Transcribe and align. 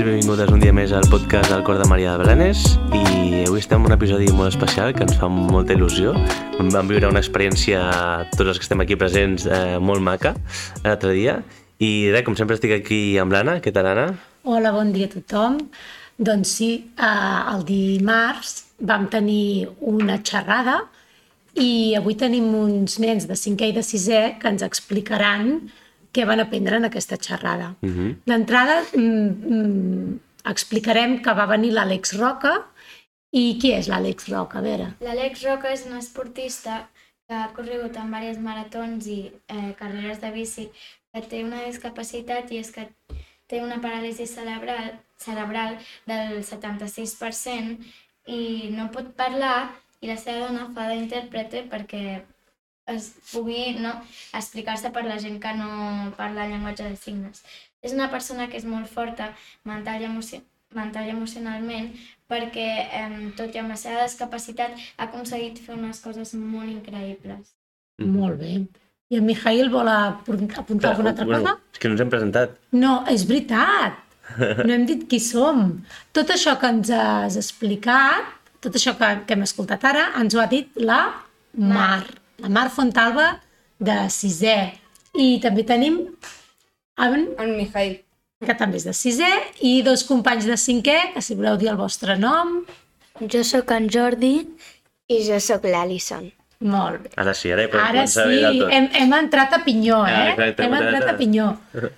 i 0.00 0.04
benvingudes 0.04 0.48
un 0.48 0.62
dia 0.62 0.72
més 0.72 0.92
al 0.96 1.04
podcast 1.12 1.50
del 1.52 1.60
Cor 1.66 1.76
de 1.76 1.84
Maria 1.90 2.14
de 2.16 2.22
Blanes 2.22 2.60
i 2.96 3.42
avui 3.42 3.60
estem 3.60 3.82
en 3.82 3.90
un 3.90 3.92
episodi 3.92 4.30
molt 4.32 4.48
especial 4.48 4.94
que 4.96 5.02
ens 5.04 5.18
fa 5.20 5.28
molta 5.28 5.74
il·lusió. 5.74 6.14
Vam 6.56 6.88
viure 6.88 7.10
una 7.10 7.20
experiència, 7.20 7.82
tots 8.32 8.48
els 8.48 8.60
que 8.60 8.64
estem 8.64 8.80
aquí 8.80 8.96
presents, 8.96 9.44
eh, 9.44 9.76
molt 9.76 10.00
maca 10.00 10.32
l'altre 10.86 11.12
dia 11.18 11.34
i 11.84 12.08
res, 12.14 12.24
com 12.24 12.38
sempre 12.38 12.56
estic 12.56 12.72
aquí 12.78 13.18
amb 13.20 13.34
l'Anna. 13.36 13.58
Què 13.60 13.74
tal, 13.76 13.90
Anna? 13.90 14.06
Hola, 14.48 14.72
bon 14.72 14.94
dia 14.94 15.10
a 15.10 15.12
tothom. 15.18 15.58
Doncs 16.16 16.54
sí, 16.56 16.70
eh, 16.96 17.52
el 17.52 17.66
dimarts 17.68 18.70
vam 18.80 19.04
tenir 19.12 19.68
una 19.80 20.22
xerrada 20.24 20.78
i 21.60 21.92
avui 21.98 22.16
tenim 22.16 22.48
uns 22.56 22.96
nens 23.04 23.28
de 23.28 23.36
5è 23.36 23.68
i 23.68 23.76
de 23.76 23.84
6è 23.84 24.24
que 24.40 24.48
ens 24.48 24.64
explicaran 24.64 25.58
què 26.12 26.26
van 26.26 26.42
aprendre 26.42 26.76
en 26.80 26.88
aquesta 26.88 27.16
xerrada. 27.16 27.74
Uh 27.82 27.88
-huh. 27.88 28.16
D'entrada, 28.26 28.82
mm, 28.94 29.28
mm, 29.56 30.20
explicarem 30.44 31.20
que 31.22 31.34
va 31.34 31.46
venir 31.46 31.72
l'Àlex 31.72 32.16
Roca. 32.18 32.66
I 33.32 33.58
qui 33.60 33.72
és 33.72 33.88
l'Àlex 33.88 34.28
Roca? 34.28 34.58
A 34.58 34.62
veure. 34.62 34.86
L'Àlex 35.00 35.44
Roca 35.44 35.72
és 35.72 35.86
un 35.86 35.96
esportista 35.96 36.88
que 37.26 37.34
ha 37.34 37.52
corregut 37.54 37.96
en 37.96 38.06
diverses 38.06 38.42
maratons 38.42 39.06
i 39.06 39.32
eh, 39.48 39.74
carreres 39.78 40.20
de 40.20 40.30
bici, 40.32 40.70
que 41.12 41.20
té 41.22 41.44
una 41.44 41.64
discapacitat 41.64 42.50
i 42.50 42.58
és 42.58 42.70
que 42.70 42.88
té 43.50 43.60
una 43.62 43.80
paràlisi 43.82 44.26
cerebral, 44.26 44.98
cerebral 45.16 45.78
del 46.06 46.42
76% 46.42 47.78
i 48.26 48.70
no 48.76 48.90
pot 48.94 49.14
parlar 49.18 49.70
i 50.00 50.10
la 50.10 50.16
seva 50.16 50.46
dona 50.46 50.68
fa 50.74 50.88
d'intèrprete 50.90 51.64
perquè 51.70 52.04
es 52.94 53.10
pugui 53.30 53.74
no, 53.80 53.94
explicar-se 54.36 54.92
per 54.94 55.04
la 55.06 55.18
gent 55.22 55.40
que 55.42 55.52
no 55.58 56.12
parla 56.18 56.48
llenguatge 56.50 56.88
de 56.88 56.96
signes. 56.96 57.44
És 57.82 57.94
una 57.96 58.10
persona 58.12 58.48
que 58.50 58.58
és 58.60 58.66
molt 58.68 58.90
forta 58.92 59.30
mental 59.68 60.02
i, 60.02 60.08
emoci 60.10 60.42
mental 60.76 61.08
i 61.08 61.14
emocionalment 61.14 61.90
perquè, 62.30 62.68
eh, 62.94 63.30
tot 63.38 63.56
i 63.56 63.58
amb 63.58 63.72
la 63.72 63.78
seva 63.80 64.04
discapacitat, 64.04 64.76
ha 64.96 65.08
aconseguit 65.08 65.58
fer 65.64 65.74
unes 65.74 65.98
coses 66.04 66.34
molt 66.38 66.70
increïbles. 66.70 67.56
Mm. 67.98 68.12
Molt 68.14 68.38
bé. 68.38 68.52
I 69.10 69.18
en 69.18 69.26
Mijail 69.26 69.72
vol 69.72 69.90
apuntar 69.90 70.62
Però, 70.62 70.92
alguna 70.92 71.10
altra 71.10 71.26
bueno, 71.26 71.42
cosa? 71.42 71.72
És 71.74 71.82
que 71.82 71.88
no 71.88 71.96
ens 71.96 72.04
hem 72.04 72.12
presentat. 72.12 72.54
No, 72.72 73.00
és 73.10 73.26
veritat. 73.26 73.98
No 74.38 74.70
hem 74.70 74.84
dit 74.86 75.08
qui 75.10 75.18
som. 75.18 75.80
Tot 76.14 76.30
això 76.30 76.52
que 76.60 76.68
ens 76.70 76.92
has 76.94 77.34
explicat, 77.40 78.28
tot 78.62 78.76
això 78.78 78.94
que, 78.94 79.08
que 79.26 79.34
hem 79.34 79.42
escoltat 79.42 79.82
ara, 79.90 80.04
ens 80.20 80.36
ho 80.36 80.42
ha 80.44 80.46
dit 80.46 80.78
la 80.78 81.00
Mar. 81.58 81.74
Mar 81.74 82.19
la 82.42 82.50
Mar 82.52 82.68
Fontalba, 82.74 83.32
de 83.80 83.96
sisè. 84.12 84.56
I 85.16 85.38
també 85.42 85.64
tenim 85.66 86.00
en... 87.00 87.28
En 87.40 87.56
Mijail. 87.56 87.98
Que 88.40 88.56
també 88.56 88.78
és 88.80 88.86
de 88.88 88.94
sisè, 88.96 89.30
i 89.66 89.80
dos 89.84 90.04
companys 90.08 90.46
de 90.48 90.56
cinquè, 90.56 90.98
que 91.14 91.22
si 91.24 91.36
voleu 91.36 91.58
dir 91.60 91.72
el 91.72 91.80
vostre 91.80 92.16
nom. 92.16 92.60
Jo 93.20 93.42
sóc 93.44 93.72
en 93.76 93.88
Jordi 93.92 94.34
i 95.10 95.18
jo 95.26 95.40
sóc 95.44 95.66
l'Alison. 95.68 96.30
Molt 96.60 97.04
bé. 97.04 97.10
Ara 97.20 97.32
sí, 97.36 97.50
ara, 97.52 97.64
ara 97.80 98.04
sí, 98.08 98.40
hem, 98.68 98.90
hem 99.00 99.12
entrat 99.16 99.56
a 99.56 99.62
pinyó, 99.64 100.02
eh? 100.04 100.12
Ah, 100.12 100.30
exacte, 100.34 100.64
hem 100.64 100.76
entrat 100.76 101.08
a 101.08 101.16
pinyó. 101.16 101.50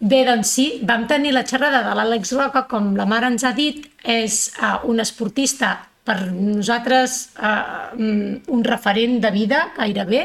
Bé, 0.00 0.22
doncs 0.24 0.54
sí, 0.56 0.66
vam 0.88 1.02
tenir 1.04 1.34
la 1.36 1.42
xerrada 1.44 1.82
de 1.84 1.92
l'Àlex 1.92 2.30
Roca, 2.32 2.62
com 2.70 2.94
la 2.96 3.04
mare 3.04 3.28
ens 3.28 3.44
ha 3.44 3.50
dit, 3.52 3.84
és 4.00 4.38
uh, 4.56 4.78
un 4.88 5.04
esportista 5.04 5.74
per 6.04 6.18
nosaltres 6.32 7.30
eh, 7.36 8.40
un 8.48 8.64
referent 8.64 9.20
de 9.22 9.30
vida 9.34 9.66
gairebé 9.76 10.22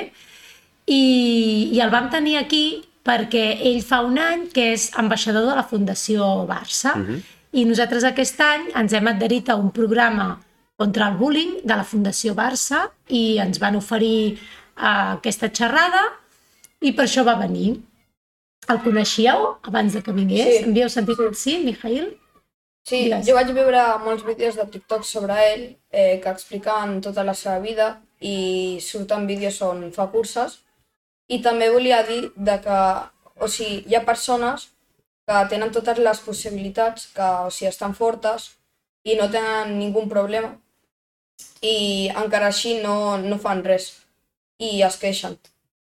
i, 0.85 1.03
i 1.73 1.79
el 1.81 1.91
vam 1.93 2.09
tenir 2.13 2.37
aquí 2.39 2.65
perquè 3.05 3.45
ell 3.69 3.81
fa 3.85 4.01
un 4.05 4.17
any 4.21 4.47
que 4.53 4.71
és 4.73 4.89
ambaixador 4.97 5.45
de 5.49 5.55
la 5.57 5.67
Fundació 5.67 6.47
Barça 6.49 6.95
uh 6.95 6.99
mhm. 6.99 7.15
-huh. 7.15 7.21
i 7.51 7.65
nosaltres 7.65 8.03
aquest 8.03 8.41
any 8.41 8.71
ens 8.75 8.93
hem 8.93 9.07
adherit 9.07 9.49
a 9.49 9.55
un 9.55 9.71
programa 9.71 10.39
contra 10.77 11.07
el 11.09 11.17
bullying 11.17 11.61
de 11.63 11.75
la 11.75 11.83
Fundació 11.83 12.35
Barça 12.35 12.89
i 13.07 13.37
ens 13.39 13.59
van 13.59 13.75
oferir 13.75 14.37
uh, 14.77 15.15
aquesta 15.15 15.49
xerrada 15.49 16.03
i 16.81 16.91
per 16.91 17.05
això 17.05 17.23
va 17.23 17.35
venir. 17.39 17.79
El 18.67 18.81
coneixíeu 18.81 19.57
abans 19.63 19.93
de 19.93 20.01
que 20.01 20.11
vingués? 20.11 20.57
Sí. 20.57 20.63
Havíeu 20.69 20.89
sentit? 20.89 21.17
Sí, 21.33 21.51
sí 21.51 21.57
Mijail? 21.63 22.17
Sí, 22.85 22.99
Digues. 23.05 23.25
jo 23.25 23.33
vaig 23.33 23.49
veure 23.57 23.83
molts 24.03 24.25
vídeos 24.25 24.57
de 24.59 24.65
TikTok 24.69 25.05
sobre 25.09 25.35
ell 25.47 25.63
eh, 25.89 26.19
que 26.21 26.29
expliquen 26.29 26.99
tota 27.01 27.23
la 27.25 27.33
seva 27.33 27.57
vida 27.63 27.87
i 28.21 28.77
surten 28.81 29.25
vídeos 29.25 29.57
on 29.65 29.87
fa 29.95 30.05
curses 30.13 30.59
i 31.27 31.39
també 31.41 31.71
volia 31.73 32.03
dir 32.05 32.19
de 32.35 32.59
que 32.61 32.77
o 33.41 33.49
sigui, 33.49 33.79
hi 33.89 33.95
ha 33.97 34.05
persones 34.05 34.67
que 35.25 35.39
tenen 35.49 35.71
totes 35.73 35.97
les 35.97 36.21
possibilitats, 36.27 37.07
que 37.15 37.29
o 37.47 37.49
sigui, 37.49 37.71
estan 37.71 37.95
fortes 37.97 38.51
i 39.03 39.17
no 39.17 39.31
tenen 39.33 39.73
ningú 39.79 40.05
problema 40.11 40.53
i 41.65 42.11
encara 42.23 42.51
així 42.53 42.77
no, 42.83 43.17
no 43.17 43.39
fan 43.41 43.63
res 43.65 43.89
i 44.61 44.81
es 44.85 44.99
queixen. 45.01 45.39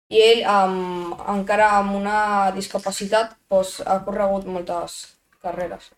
I 0.10 0.20
ell, 0.26 0.44
amb, 0.52 1.16
encara 1.32 1.70
amb 1.78 1.96
una 1.96 2.20
discapacitat, 2.56 3.36
doncs, 3.50 3.80
ha 3.86 4.00
corregut 4.06 4.50
moltes 4.50 5.00
carreres. 5.42 5.92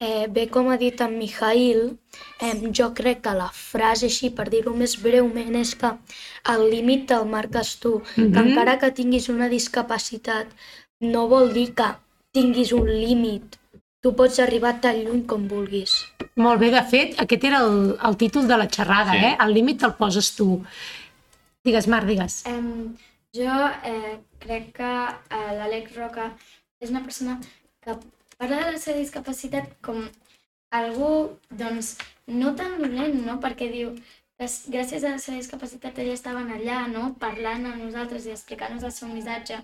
Eh, 0.00 0.28
bé, 0.32 0.46
com 0.48 0.70
ha 0.72 0.78
dit 0.80 1.00
en 1.04 1.12
Mijail, 1.20 1.80
eh, 2.40 2.54
jo 2.72 2.86
crec 2.96 3.18
que 3.26 3.32
la 3.36 3.50
frase, 3.52 4.08
així 4.08 4.30
per 4.32 4.46
dir-ho 4.48 4.72
més 4.72 4.94
breument, 5.02 5.56
és 5.60 5.74
que 5.76 5.90
el 6.52 6.62
límit 6.72 7.02
te'l 7.10 7.26
marques 7.28 7.74
tu. 7.82 7.98
Mm 7.98 8.22
-hmm. 8.24 8.32
Que 8.32 8.40
encara 8.48 8.78
que 8.78 8.90
tinguis 8.90 9.28
una 9.28 9.48
discapacitat, 9.48 10.46
no 11.00 11.26
vol 11.28 11.52
dir 11.52 11.74
que 11.74 11.88
tinguis 12.32 12.72
un 12.72 12.88
límit. 12.88 13.58
Tu 14.00 14.14
pots 14.16 14.38
arribar 14.38 14.80
tan 14.80 14.96
lluny 15.04 15.26
com 15.26 15.46
vulguis. 15.48 15.92
Molt 16.36 16.60
bé, 16.60 16.70
de 16.70 16.82
fet, 16.82 17.20
aquest 17.20 17.44
era 17.44 17.58
el, 17.58 17.98
el 18.08 18.16
títol 18.16 18.48
de 18.48 18.56
la 18.56 18.68
xerrada, 18.68 19.12
sí. 19.12 19.24
eh? 19.26 19.36
El 19.38 19.52
límit 19.52 19.80
te'l 19.80 19.94
poses 19.98 20.34
tu. 20.34 20.64
Digues, 21.62 21.86
Marc, 21.86 22.06
digues. 22.06 22.44
Um, 22.46 22.96
jo 23.36 23.52
eh, 23.84 24.16
crec 24.38 24.72
que 24.78 24.92
eh, 25.36 25.50
l'Àlex 25.58 25.94
Roca 25.98 26.30
és 26.80 26.88
una 26.88 27.02
persona 27.02 27.38
que 27.84 27.98
parla 28.40 28.64
de 28.64 28.72
la 28.72 28.80
seva 28.80 28.98
discapacitat 28.98 29.74
com 29.84 30.00
algú, 30.72 31.36
doncs, 31.50 31.96
no 32.40 32.54
tan 32.56 32.78
dolent, 32.80 33.18
no? 33.26 33.36
Perquè 33.42 33.68
diu 33.72 33.92
que 34.40 34.48
gràcies 34.72 35.04
a 35.04 35.16
la 35.16 35.20
seva 35.20 35.36
discapacitat 35.36 35.98
ella 36.00 36.16
estaven 36.16 36.48
allà, 36.54 36.86
no? 36.88 37.10
Parlant 37.20 37.66
amb 37.68 37.82
nosaltres 37.84 38.26
i 38.26 38.32
explicant-nos 38.32 38.86
el 38.88 38.94
seu 38.96 39.10
missatge. 39.12 39.58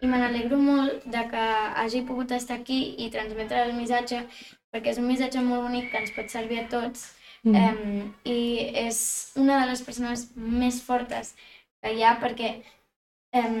I 0.00 0.08
me 0.08 0.20
n'alegro 0.20 0.56
molt 0.60 1.04
de 1.12 1.24
que 1.28 1.44
hagi 1.82 2.02
pogut 2.08 2.32
estar 2.36 2.56
aquí 2.60 2.80
i 3.04 3.10
transmetre 3.12 3.66
el 3.66 3.74
missatge, 3.76 4.22
perquè 4.72 4.94
és 4.94 5.02
un 5.02 5.08
missatge 5.10 5.44
molt 5.44 5.66
bonic 5.68 5.90
que 5.92 6.00
ens 6.04 6.16
pot 6.16 6.32
servir 6.32 6.62
a 6.62 6.68
tots. 6.72 7.10
Mm. 7.44 7.54
Um, 7.54 8.08
I 8.24 8.40
és 8.86 8.98
una 9.36 9.60
de 9.60 9.68
les 9.70 9.84
persones 9.84 10.26
més 10.36 10.80
fortes 10.82 11.34
que 11.82 11.92
hi 11.92 12.02
ha 12.02 12.16
perquè 12.22 12.54
um, 13.36 13.60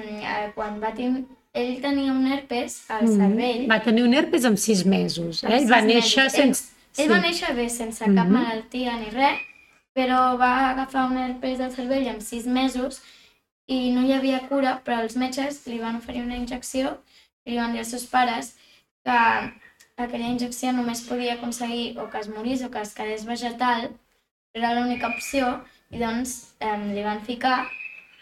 quan 0.56 0.80
va 0.82 0.96
tenir 0.96 1.26
ell 1.56 1.76
tenia 1.82 2.12
un 2.12 2.26
herpes 2.30 2.78
al 2.92 3.06
mm. 3.06 3.18
cervell. 3.18 3.66
Va 3.70 3.80
tenir 3.84 4.06
un 4.06 4.14
herpes 4.16 4.46
amb 4.48 4.60
sis 4.60 4.84
mesos. 4.86 5.42
Eh? 5.42 5.52
Ell 5.56 5.68
va 5.70 5.82
néixer 5.84 6.26
mesos. 6.26 6.38
sense... 6.40 6.72
Ell, 6.96 7.04
ell 7.04 7.12
va 7.12 7.20
néixer 7.24 7.52
bé, 7.56 7.68
sense 7.68 8.04
mm 8.04 8.10
-hmm. 8.12 8.16
cap 8.22 8.32
malaltia 8.32 8.96
ni 9.00 9.12
res, 9.14 9.44
però 9.96 10.20
va 10.40 10.52
agafar 10.70 11.06
un 11.10 11.18
herpes 11.18 11.60
al 11.60 11.74
cervell 11.74 12.08
amb 12.08 12.22
sis 12.22 12.46
mesos 12.46 13.00
i 13.66 13.90
no 13.92 14.02
hi 14.06 14.12
havia 14.12 14.40
cura, 14.48 14.80
però 14.84 15.00
els 15.02 15.16
metges 15.16 15.62
li 15.66 15.78
van 15.78 15.96
oferir 15.96 16.22
una 16.22 16.36
injecció 16.36 16.98
i 17.44 17.50
li 17.50 17.56
van 17.58 17.72
dir 17.72 17.80
als 17.80 17.90
seus 17.94 18.06
pares 18.06 18.56
que 19.04 19.18
aquella 20.04 20.28
injecció 20.28 20.72
només 20.72 21.06
podia 21.08 21.34
aconseguir 21.34 21.98
o 21.98 22.10
que 22.10 22.18
es 22.18 22.28
morís 22.28 22.62
o 22.62 22.70
que 22.70 22.80
es 22.80 22.94
quedés 22.94 23.24
vegetal, 23.24 23.88
era 24.54 24.74
l'única 24.74 25.08
opció, 25.08 25.64
i 25.90 25.98
doncs 25.98 26.36
eh, 26.60 26.76
li 26.94 27.02
van 27.06 27.20
ficar, 27.24 27.66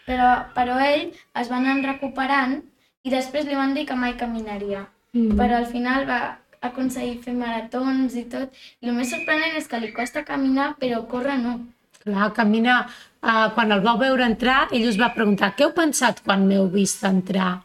però, 0.05 0.29
però 0.55 0.77
ell 0.85 1.11
es 1.41 1.49
va 1.51 1.57
anar 1.57 1.77
recuperant 1.83 2.61
i 3.05 3.13
després 3.13 3.45
li 3.45 3.57
van 3.57 3.75
dir 3.77 3.85
que 3.85 3.97
mai 3.97 4.15
caminaria. 4.19 4.85
Mm. 5.15 5.37
Però 5.39 5.61
al 5.61 5.69
final 5.69 6.07
va 6.09 6.19
aconseguir 6.65 7.19
fer 7.23 7.35
maratons 7.37 8.15
i 8.17 8.25
tot. 8.31 8.53
I 8.81 8.89
el 8.89 8.97
més 8.97 9.11
sorprenent 9.13 9.57
és 9.59 9.69
que 9.69 9.79
li 9.81 9.91
costa 9.95 10.25
caminar, 10.27 10.73
però 10.81 11.03
córrer 11.09 11.37
no. 11.41 11.59
Clar, 12.01 12.31
caminar. 12.37 12.85
Uh, 13.25 13.49
quan 13.55 13.73
el 13.73 13.81
vau 13.85 13.97
veure 14.01 14.25
entrar, 14.25 14.65
ell 14.73 14.87
us 14.89 14.97
va 15.01 15.13
preguntar 15.13 15.53
què 15.57 15.65
heu 15.65 15.75
pensat 15.77 16.21
quan 16.25 16.45
m'heu 16.49 16.67
vist 16.73 17.05
entrar? 17.07 17.59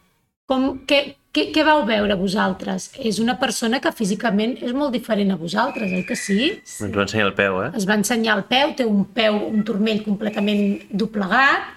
Com, 0.48 0.70
què, 0.88 1.00
què, 1.36 1.46
què 1.54 1.64
vau 1.66 1.82
veure 1.88 2.16
vosaltres? 2.20 2.88
És 2.96 3.20
una 3.22 3.36
persona 3.40 3.80
que 3.84 3.92
físicament 3.96 4.56
és 4.64 4.72
molt 4.76 4.96
diferent 4.96 5.34
a 5.34 5.36
vosaltres, 5.40 5.92
oi 5.92 6.06
que 6.08 6.16
sí? 6.16 6.54
Ens 6.56 6.96
va 6.96 7.04
ensenyar 7.04 7.28
el 7.28 7.36
peu, 7.36 7.60
eh? 7.66 7.68
Es 7.76 7.88
va 7.88 7.98
ensenyar 8.00 8.38
el 8.40 8.46
peu, 8.48 8.72
té 8.78 8.88
un 8.88 9.04
peu, 9.16 9.36
un 9.50 9.62
turmell 9.68 10.00
completament 10.06 10.64
doblegat, 10.90 11.68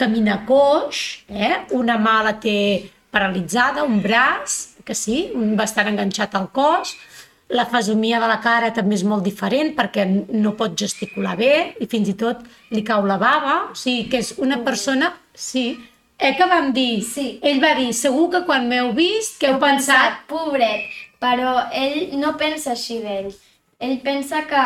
camina 0.00 0.40
coix, 0.48 1.04
eh? 1.28 1.66
una 1.76 1.96
mà 2.00 2.18
la 2.24 2.34
té 2.40 2.58
paralitzada, 3.16 3.84
un 3.88 4.02
braç, 4.04 4.76
que 4.86 4.94
sí, 4.94 5.30
va 5.58 5.64
estar 5.64 5.88
enganxat 5.88 6.36
al 6.36 6.50
cos, 6.54 6.94
la 7.48 7.64
fesomia 7.70 8.18
de 8.20 8.26
la 8.26 8.40
cara 8.42 8.72
també 8.74 8.96
és 8.98 9.04
molt 9.06 9.22
diferent 9.22 9.72
perquè 9.76 10.04
no 10.06 10.56
pot 10.58 10.74
gesticular 10.78 11.36
bé 11.38 11.52
i 11.80 11.86
fins 11.90 12.10
i 12.10 12.16
tot 12.18 12.42
li 12.74 12.82
cau 12.86 13.06
la 13.06 13.18
bava, 13.22 13.58
o 13.70 13.76
sigui 13.78 14.08
que 14.10 14.22
és 14.24 14.32
una 14.42 14.58
persona, 14.66 15.12
sí, 15.34 15.68
eh, 16.18 16.34
que 16.36 16.48
vam 16.50 16.72
dir? 16.74 17.04
Sí. 17.06 17.28
Ell 17.42 17.62
va 17.62 17.74
dir, 17.78 17.92
segur 17.94 18.28
que 18.34 18.42
quan 18.48 18.66
m'heu 18.68 18.92
vist, 18.96 19.38
què 19.40 19.52
heu, 19.52 19.56
heu 19.56 19.62
pensat? 19.62 19.86
pensat? 19.86 20.26
Pobret, 20.32 20.90
però 21.22 21.54
ell 21.70 22.16
no 22.18 22.34
pensa 22.40 22.74
així 22.74 22.98
d'ell. 23.04 23.30
Ell 23.78 23.98
pensa 24.02 24.42
que 24.50 24.64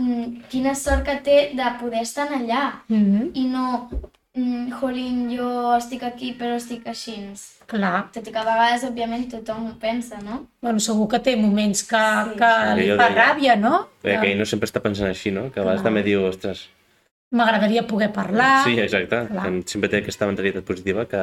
mm, 0.00 0.48
quina 0.50 0.74
sort 0.74 1.06
que 1.06 1.18
té 1.22 1.38
de 1.54 1.72
poder 1.80 2.02
estar 2.02 2.28
allà 2.32 2.82
Mm 2.88 3.04
-hmm. 3.04 3.30
i 3.34 3.44
no, 3.44 3.88
mm, 4.36 4.70
jolín, 4.80 5.16
jo 5.34 5.48
estic 5.76 6.02
aquí 6.06 6.32
però 6.38 6.56
estic 6.60 6.86
així. 6.92 7.16
Clar. 7.66 8.04
Tot 8.14 8.28
i 8.28 8.32
que 8.32 8.38
a 8.38 8.44
vegades, 8.46 8.84
òbviament, 8.86 9.26
tothom 9.32 9.66
ho 9.70 9.74
pensa, 9.82 10.20
no? 10.22 10.44
Bueno, 10.62 10.78
segur 10.78 11.08
que 11.10 11.18
té 11.18 11.34
moments 11.36 11.82
que, 11.88 11.96
Sí. 11.98 12.36
que 12.38 12.52
Sí, 12.76 12.80
li 12.80 12.96
fa 12.96 13.08
deia. 13.08 13.16
ràbia, 13.16 13.56
no? 13.58 13.88
Perquè 14.04 14.20
que 14.20 14.30
ell 14.32 14.38
no 14.38 14.46
sempre 14.46 14.68
està 14.68 14.80
pensant 14.84 15.08
així, 15.08 15.32
no? 15.32 15.50
Que 15.50 15.60
a 15.60 15.64
vegades 15.64 15.80
Clar. 15.82 15.88
també 15.90 16.02
diu, 16.06 16.22
ostres... 16.28 16.68
M'agradaria 17.32 17.82
poder 17.86 18.12
parlar. 18.12 18.62
Sí, 18.64 18.78
exacte. 18.78 19.26
clar. 19.26 19.42
Que 19.50 19.62
sempre 19.66 19.88
té 19.90 19.96
aquesta 19.98 20.26
mentalitat 20.28 20.64
positiva 20.64 21.06
que, 21.10 21.22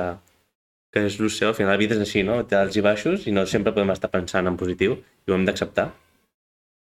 que 0.91 1.05
és 1.07 1.15
el 1.19 1.29
seu. 1.29 1.47
Al 1.49 1.55
final 1.55 1.71
la 1.71 1.77
vida 1.79 1.95
és 1.95 2.01
així, 2.01 2.23
no? 2.27 2.41
Té 2.43 2.57
alts 2.59 2.75
i 2.75 2.81
baixos 2.81 3.25
i 3.25 3.31
no 3.31 3.45
sempre 3.47 3.71
podem 3.71 3.89
estar 3.91 4.09
pensant 4.11 4.45
en 4.47 4.57
positiu 4.57 4.97
i 5.25 5.31
ho 5.31 5.35
hem 5.35 5.45
d'acceptar. 5.45 5.91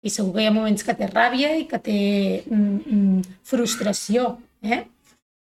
I 0.05 0.11
segur 0.11 0.35
que 0.35 0.43
hi 0.43 0.47
ha 0.49 0.53
moments 0.53 0.83
que 0.85 0.95
té 0.97 1.07
ràbia 1.09 1.53
i 1.61 1.67
que 1.69 1.79
té 1.79 2.45
mm, 2.49 2.81
mm, 2.87 3.23
frustració, 3.45 4.39
eh? 4.63 4.85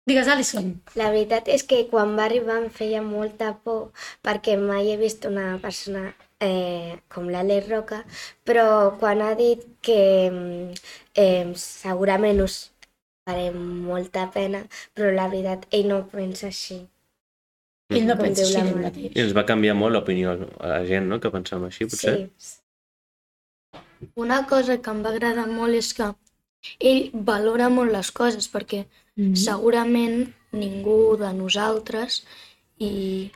Digues, 0.09 0.29
Alison. 0.33 0.73
La 0.99 1.11
veritat 1.13 1.49
és 1.53 1.63
que 1.69 1.85
quan 1.91 2.17
va 2.19 2.25
arribar 2.27 2.57
em 2.63 2.71
feia 2.73 3.03
molta 3.05 3.53
por 3.65 3.91
perquè 4.25 4.57
mai 4.59 4.91
he 4.91 4.97
vist 5.01 5.27
una 5.29 5.59
persona 5.63 6.09
eh, 6.41 6.97
com 7.13 7.29
l'Àlex 7.31 7.69
Roca, 7.69 8.01
però 8.49 8.65
quan 8.99 9.21
ha 9.23 9.35
dit 9.39 9.67
que 9.85 10.01
eh, 11.15 11.53
segurament 11.55 12.41
us 12.47 12.63
faré 13.29 13.51
molta 13.53 14.27
pena, 14.35 14.65
però 14.97 15.13
la 15.15 15.29
veritat 15.29 15.69
ell 15.77 15.91
no 15.93 16.01
pensa 16.11 16.49
així. 16.49 16.81
Ell 17.91 18.07
no 18.09 18.17
pensa 18.19 18.47
així 18.47 18.75
mateix. 18.79 19.13
I 19.13 19.23
ens 19.27 19.37
va 19.37 19.45
canviar 19.47 19.77
molt 19.77 19.95
l'opinió 19.97 20.33
a 20.33 20.73
la 20.73 20.81
gent, 20.89 21.11
no? 21.11 21.21
Que 21.23 21.33
pensàvem 21.35 21.69
així, 21.69 21.87
potser. 21.91 22.17
Sí. 22.39 22.57
Una 24.17 24.45
cosa 24.49 24.79
que 24.81 24.93
em 24.95 25.03
va 25.05 25.13
agradar 25.13 25.47
molt 25.51 25.77
és 25.77 25.93
que 25.95 26.09
ell 26.79 27.11
valora 27.13 27.69
molt 27.69 27.93
les 27.93 28.11
coses 28.11 28.51
perquè 28.53 28.87
Mm 29.17 29.33
-hmm. 29.33 29.37
segurament 29.37 30.33
ningú 30.53 31.17
de 31.19 31.33
nosaltres 31.33 32.25
i 32.79 33.31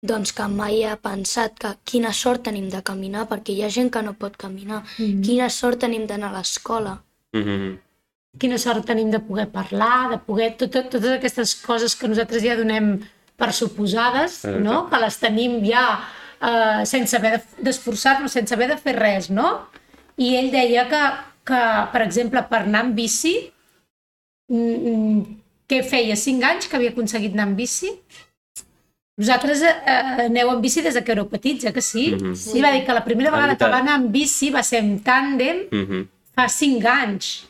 doncs 0.00 0.32
que 0.32 0.46
mai 0.48 0.84
ha 0.84 0.96
pensat 0.96 1.58
que 1.58 1.68
quina 1.84 2.12
sort 2.12 2.42
tenim 2.42 2.68
de 2.70 2.82
caminar 2.82 3.28
perquè 3.28 3.50
hi 3.52 3.62
ha 3.62 3.68
gent 3.68 3.90
que 3.92 4.02
no 4.02 4.12
pot 4.12 4.36
caminar. 4.36 4.80
Mm 4.98 5.04
-hmm. 5.04 5.24
Quina 5.26 5.48
sort 5.50 5.78
tenim 5.78 6.06
d'anar 6.06 6.30
a 6.30 6.38
l'escola. 6.38 7.02
Mm 7.32 7.42
-hmm. 7.42 7.78
Quina 8.38 8.58
sort 8.58 8.84
tenim 8.86 9.10
de 9.10 9.18
poder 9.20 9.48
parlar, 9.48 10.10
de 10.10 10.18
poder... 10.18 10.56
Tot, 10.56 10.70
tot, 10.70 10.88
totes 10.90 11.10
aquestes 11.10 11.54
coses 11.66 11.96
que 11.96 12.08
nosaltres 12.08 12.42
ja 12.42 12.56
donem 12.56 13.00
per 13.36 13.52
suposades, 13.52 14.44
Exacte. 14.44 14.60
no? 14.60 14.88
Que 14.90 14.98
les 14.98 15.18
tenim 15.18 15.64
ja 15.64 16.00
eh, 16.40 16.86
sense 16.86 17.16
haver 17.16 17.32
de- 17.38 17.62
d'esforçar-nos, 17.64 18.32
sense 18.32 18.54
haver 18.54 18.68
de 18.68 18.76
fer 18.76 18.96
res, 18.96 19.28
no? 19.28 19.48
I 20.16 20.36
ell 20.36 20.50
deia 20.50 20.88
que, 20.88 21.02
que 21.48 21.60
per 21.92 22.04
exemple, 22.04 22.42
per 22.50 22.62
anar 22.66 22.84
amb 22.86 22.96
bici, 22.98 23.34
mm, 24.52 24.78
mm, 24.92 25.36
que 25.68 25.82
feia 25.84 26.16
5 26.16 26.44
anys 26.48 26.68
que 26.68 26.76
havia 26.78 26.92
aconseguit 26.94 27.34
anar 27.36 27.48
amb 27.48 27.58
bici, 27.60 27.90
vosaltres 29.18 29.64
eh, 29.66 30.26
aneu 30.28 30.52
amb 30.52 30.62
bici 30.64 30.84
des 30.84 30.94
de 30.94 31.02
que 31.04 31.12
éreu 31.12 31.26
petits, 31.28 31.66
eh, 31.66 31.72
que 31.72 31.82
sí? 31.82 32.10
Mhm. 32.14 32.34
sí. 32.34 32.58
I 32.58 32.62
va 32.64 32.72
dir 32.72 32.84
que 32.86 32.96
la 32.96 33.04
primera 33.04 33.32
vegada 33.34 33.56
que 33.56 33.68
va 33.68 33.82
anar 33.82 33.98
amb 33.98 34.12
bici 34.14 34.52
va 34.54 34.62
ser 34.62 34.82
en 34.84 34.98
tàndem 35.02 35.66
Mm 35.70 35.84
-hmm. 35.86 36.06
fa 36.34 36.48
5 36.48 36.86
anys. 36.86 37.46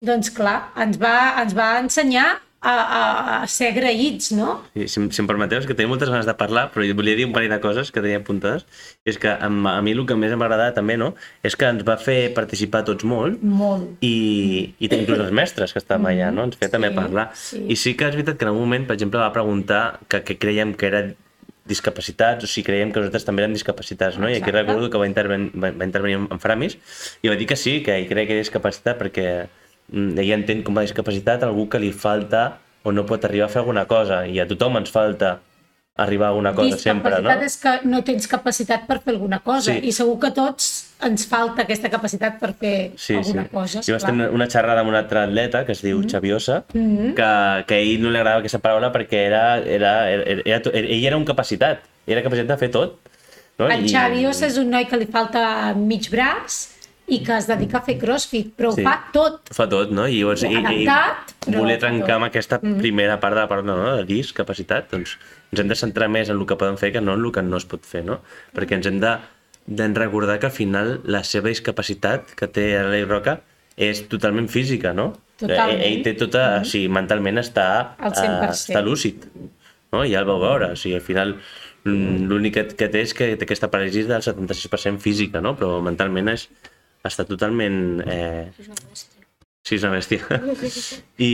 Doncs 0.00 0.30
clar, 0.30 0.72
ens 0.76 0.98
va, 1.00 1.42
ens 1.42 1.54
va 1.54 1.78
ensenyar 1.80 2.42
a, 2.66 2.74
a, 2.98 3.00
a 3.44 3.48
ser 3.50 3.68
agraïts, 3.70 4.32
no? 4.34 4.56
I 4.74 4.88
si, 4.90 5.02
si 5.14 5.22
em 5.22 5.28
permeteu, 5.30 5.60
és 5.62 5.66
que 5.68 5.76
tenia 5.78 5.90
moltes 5.92 6.10
ganes 6.10 6.26
de 6.26 6.34
parlar, 6.38 6.66
però 6.74 6.86
volia 6.98 7.14
dir 7.18 7.26
un 7.28 7.34
parell 7.36 7.52
de 7.54 7.60
coses 7.62 7.92
que 7.94 8.02
tenia 8.02 8.18
apuntades. 8.22 8.64
És 9.06 9.20
que 9.22 9.30
a, 9.30 9.46
a 9.46 9.76
mi 9.86 9.94
el 9.94 10.02
que 10.08 10.16
més 10.18 10.34
em 10.34 10.42
va 10.42 10.48
agradar 10.48 10.72
també, 10.74 10.96
no?, 10.98 11.12
és 11.46 11.54
que 11.56 11.68
ens 11.70 11.84
va 11.86 11.94
fer 12.02 12.32
participar 12.34 12.82
tots 12.88 13.06
molt 13.06 13.38
Molt. 13.42 13.86
i, 14.04 14.74
i 14.82 14.90
inclús 14.90 15.22
els 15.22 15.30
mestres 15.36 15.72
que 15.76 15.78
estàvem 15.82 16.10
allà, 16.10 16.32
no? 16.34 16.48
Ens 16.50 16.58
feia 16.58 16.72
també 16.72 16.90
Sí, 16.90 16.96
parlar. 16.98 17.28
sí. 17.38 17.62
I 17.70 17.76
sí 17.78 17.94
que 17.94 18.08
és 18.10 18.18
veritat 18.18 18.40
que 18.40 18.48
en 18.48 18.54
un 18.56 18.60
moment, 18.64 18.86
per 18.88 18.96
exemple, 18.98 19.20
va 19.22 19.30
preguntar 19.34 20.00
que, 20.08 20.24
que 20.26 20.36
creiem 20.42 20.74
que 20.74 20.90
era 20.90 21.04
discapacitats 21.66 22.44
o 22.46 22.48
si 22.50 22.62
creiem 22.62 22.92
que 22.94 23.00
nosaltres 23.02 23.24
també 23.26 23.42
érem 23.42 23.54
discapacitats, 23.56 24.18
no? 24.22 24.28
I 24.30 24.36
aquí 24.36 24.50
Exacte. 24.50 24.60
recordo 24.62 24.90
que 24.90 24.98
va, 25.02 25.06
interven, 25.08 25.48
va, 25.58 25.72
va 25.74 25.86
intervenir 25.88 26.18
en, 26.20 26.26
en 26.30 26.38
Framis 26.42 26.76
i 27.22 27.30
va 27.32 27.34
dir 27.38 27.48
que 27.50 27.56
sí, 27.58 27.80
que 27.82 27.96
ell 27.98 28.06
creia 28.10 28.26
que 28.28 28.36
era 28.36 28.44
discapacitat 28.44 28.98
perquè 29.00 29.26
mm, 29.92 30.18
ell 30.22 30.32
entén 30.38 30.62
com 30.66 30.78
a 30.78 30.86
discapacitat 30.86 31.42
algú 31.46 31.68
que 31.68 31.80
li 31.82 31.92
falta 31.92 32.58
o 32.86 32.92
no 32.92 33.06
pot 33.06 33.24
arribar 33.26 33.48
a 33.48 33.52
fer 33.52 33.62
alguna 33.64 33.86
cosa 33.90 34.24
i 34.26 34.38
a 34.40 34.46
tothom 34.46 34.78
ens 34.78 34.92
falta 34.94 35.38
arribar 35.96 36.26
a 36.26 36.28
alguna 36.28 36.52
cosa 36.54 36.76
sempre, 36.76 37.22
no? 37.22 37.30
És 37.40 37.56
que 37.56 37.72
no 37.88 38.02
tens 38.04 38.28
capacitat 38.28 38.84
per 38.86 38.98
fer 39.00 39.14
alguna 39.14 39.38
cosa 39.40 39.72
Sí. 39.72 39.80
i 39.88 39.92
segur 39.96 40.18
que 40.20 40.30
tots 40.30 40.92
ens 41.02 41.24
falta 41.26 41.62
aquesta 41.62 41.88
capacitat 41.88 42.38
per 42.38 42.52
fer 42.52 42.92
Sí, 42.96 43.16
alguna 43.16 43.44
sí. 43.44 43.48
cosa. 43.48 43.80
Jo 43.80 43.96
vaig 43.96 44.04
tenir 44.04 44.28
una 44.28 44.46
xerrada 44.46 44.80
amb 44.84 44.92
un 44.92 44.94
altre 44.94 45.20
atleta 45.20 45.64
que 45.64 45.72
es 45.72 45.80
diu 45.82 45.98
mm. 45.98 46.10
Xaviosa, 46.10 46.64
mm. 46.74 47.14
que, 47.16 47.30
que 47.66 47.74
a 47.74 47.80
ell 47.80 48.02
no 48.02 48.10
li 48.10 48.20
agradava 48.20 48.44
aquesta 48.44 48.60
paraula 48.60 48.92
perquè 48.92 49.24
era, 49.24 49.56
era, 49.64 50.10
era, 50.10 50.22
era, 50.36 50.42
era, 50.44 50.70
ell 50.84 51.06
era 51.06 51.16
un 51.16 51.24
capacitat, 51.24 51.80
era 52.06 52.22
capacitat 52.22 52.52
de 52.52 52.60
fer 52.60 52.70
tot. 52.70 53.00
No? 53.58 53.70
En 53.72 53.88
Xavi 53.88 54.26
Ossa 54.28 54.50
és 54.50 54.58
un 54.60 54.68
noi 54.68 54.84
que 54.84 54.98
li 55.00 55.08
falta 55.08 55.72
mig 55.74 56.10
braç 56.12 56.75
i 57.08 57.20
que 57.22 57.36
es 57.36 57.46
dedica 57.46 57.78
a 57.78 57.84
fer 57.86 57.96
crossfit, 58.00 58.48
però 58.58 58.72
Sí. 58.74 58.82
ho 58.82 58.84
fa 58.88 58.96
tot. 59.12 59.50
Fa 59.54 59.68
tot, 59.70 59.92
no? 59.94 60.08
I 60.08 60.18
llavors 60.20 60.42
Adaptat, 60.44 61.34
però 61.46 61.60
volia 61.60 61.76
fa 61.78 61.86
trencar 61.86 62.16
amb 62.16 62.24
aquesta 62.26 62.58
primera 62.60 63.20
part 63.22 63.34
de 63.36 63.40
la 63.40 63.48
paraula, 63.48 63.76
no? 63.78 63.96
de 63.96 64.04
discapacitat, 64.08 64.90
doncs 64.90 65.16
ens 65.52 65.60
hem 65.62 65.68
de 65.70 65.76
centrar 65.78 66.08
més 66.10 66.28
en 66.28 66.40
el 66.40 66.46
que 66.46 66.56
podem 66.58 66.76
fer 66.76 66.92
que 66.92 67.00
no 67.00 67.14
en 67.14 67.24
el 67.24 67.32
que 67.32 67.42
no 67.42 67.56
es 67.56 67.64
pot 67.64 67.84
fer, 67.86 68.02
no? 68.04 68.20
Perquè 68.54 68.74
ens 68.80 68.86
hem 68.90 68.98
de, 69.00 69.12
de 69.66 69.86
recordar 69.94 70.40
que 70.40 70.46
al 70.50 70.52
final 70.52 71.00
la 71.04 71.22
seva 71.24 71.48
discapacitat 71.48 72.34
que 72.34 72.48
té 72.48 72.72
l'Aleix 72.82 73.06
Roca 73.08 73.40
és 73.76 74.02
totalment 74.08 74.48
física, 74.48 74.92
no? 74.92 75.12
Totalment. 75.38 75.78
Ell, 75.80 75.98
ell 75.98 76.02
té 76.02 76.14
tota... 76.18 76.60
O 76.62 76.64
sigui, 76.64 76.88
mentalment 76.88 77.38
està, 77.38 77.94
eh, 78.00 78.10
100%. 78.10 78.50
està 78.50 78.82
lúcid, 78.82 79.26
no? 79.92 80.02
I 80.04 80.10
ja 80.14 80.20
el 80.24 80.26
vau 80.28 80.40
veure, 80.40 80.72
o 80.72 80.76
sigui, 80.80 80.96
al 80.96 81.04
final 81.04 81.36
mm, 81.84 82.24
l'únic 82.26 82.54
que, 82.56 82.64
que 82.82 82.88
té 82.88 83.02
és 83.06 83.12
que 83.14 83.36
té 83.36 83.44
aquesta 83.46 83.68
paràlisi 83.70 84.06
del 84.08 84.22
76% 84.24 84.98
física, 85.04 85.40
no? 85.44 85.54
Però 85.60 85.76
mentalment 85.84 86.32
és, 86.32 86.48
està 87.12 87.26
totalment... 87.28 88.02
Eh, 88.06 88.50
Sí, 89.66 89.74
és 89.74 89.82
una 89.82 89.96
bèstia. 89.96 90.22
I, 91.26 91.30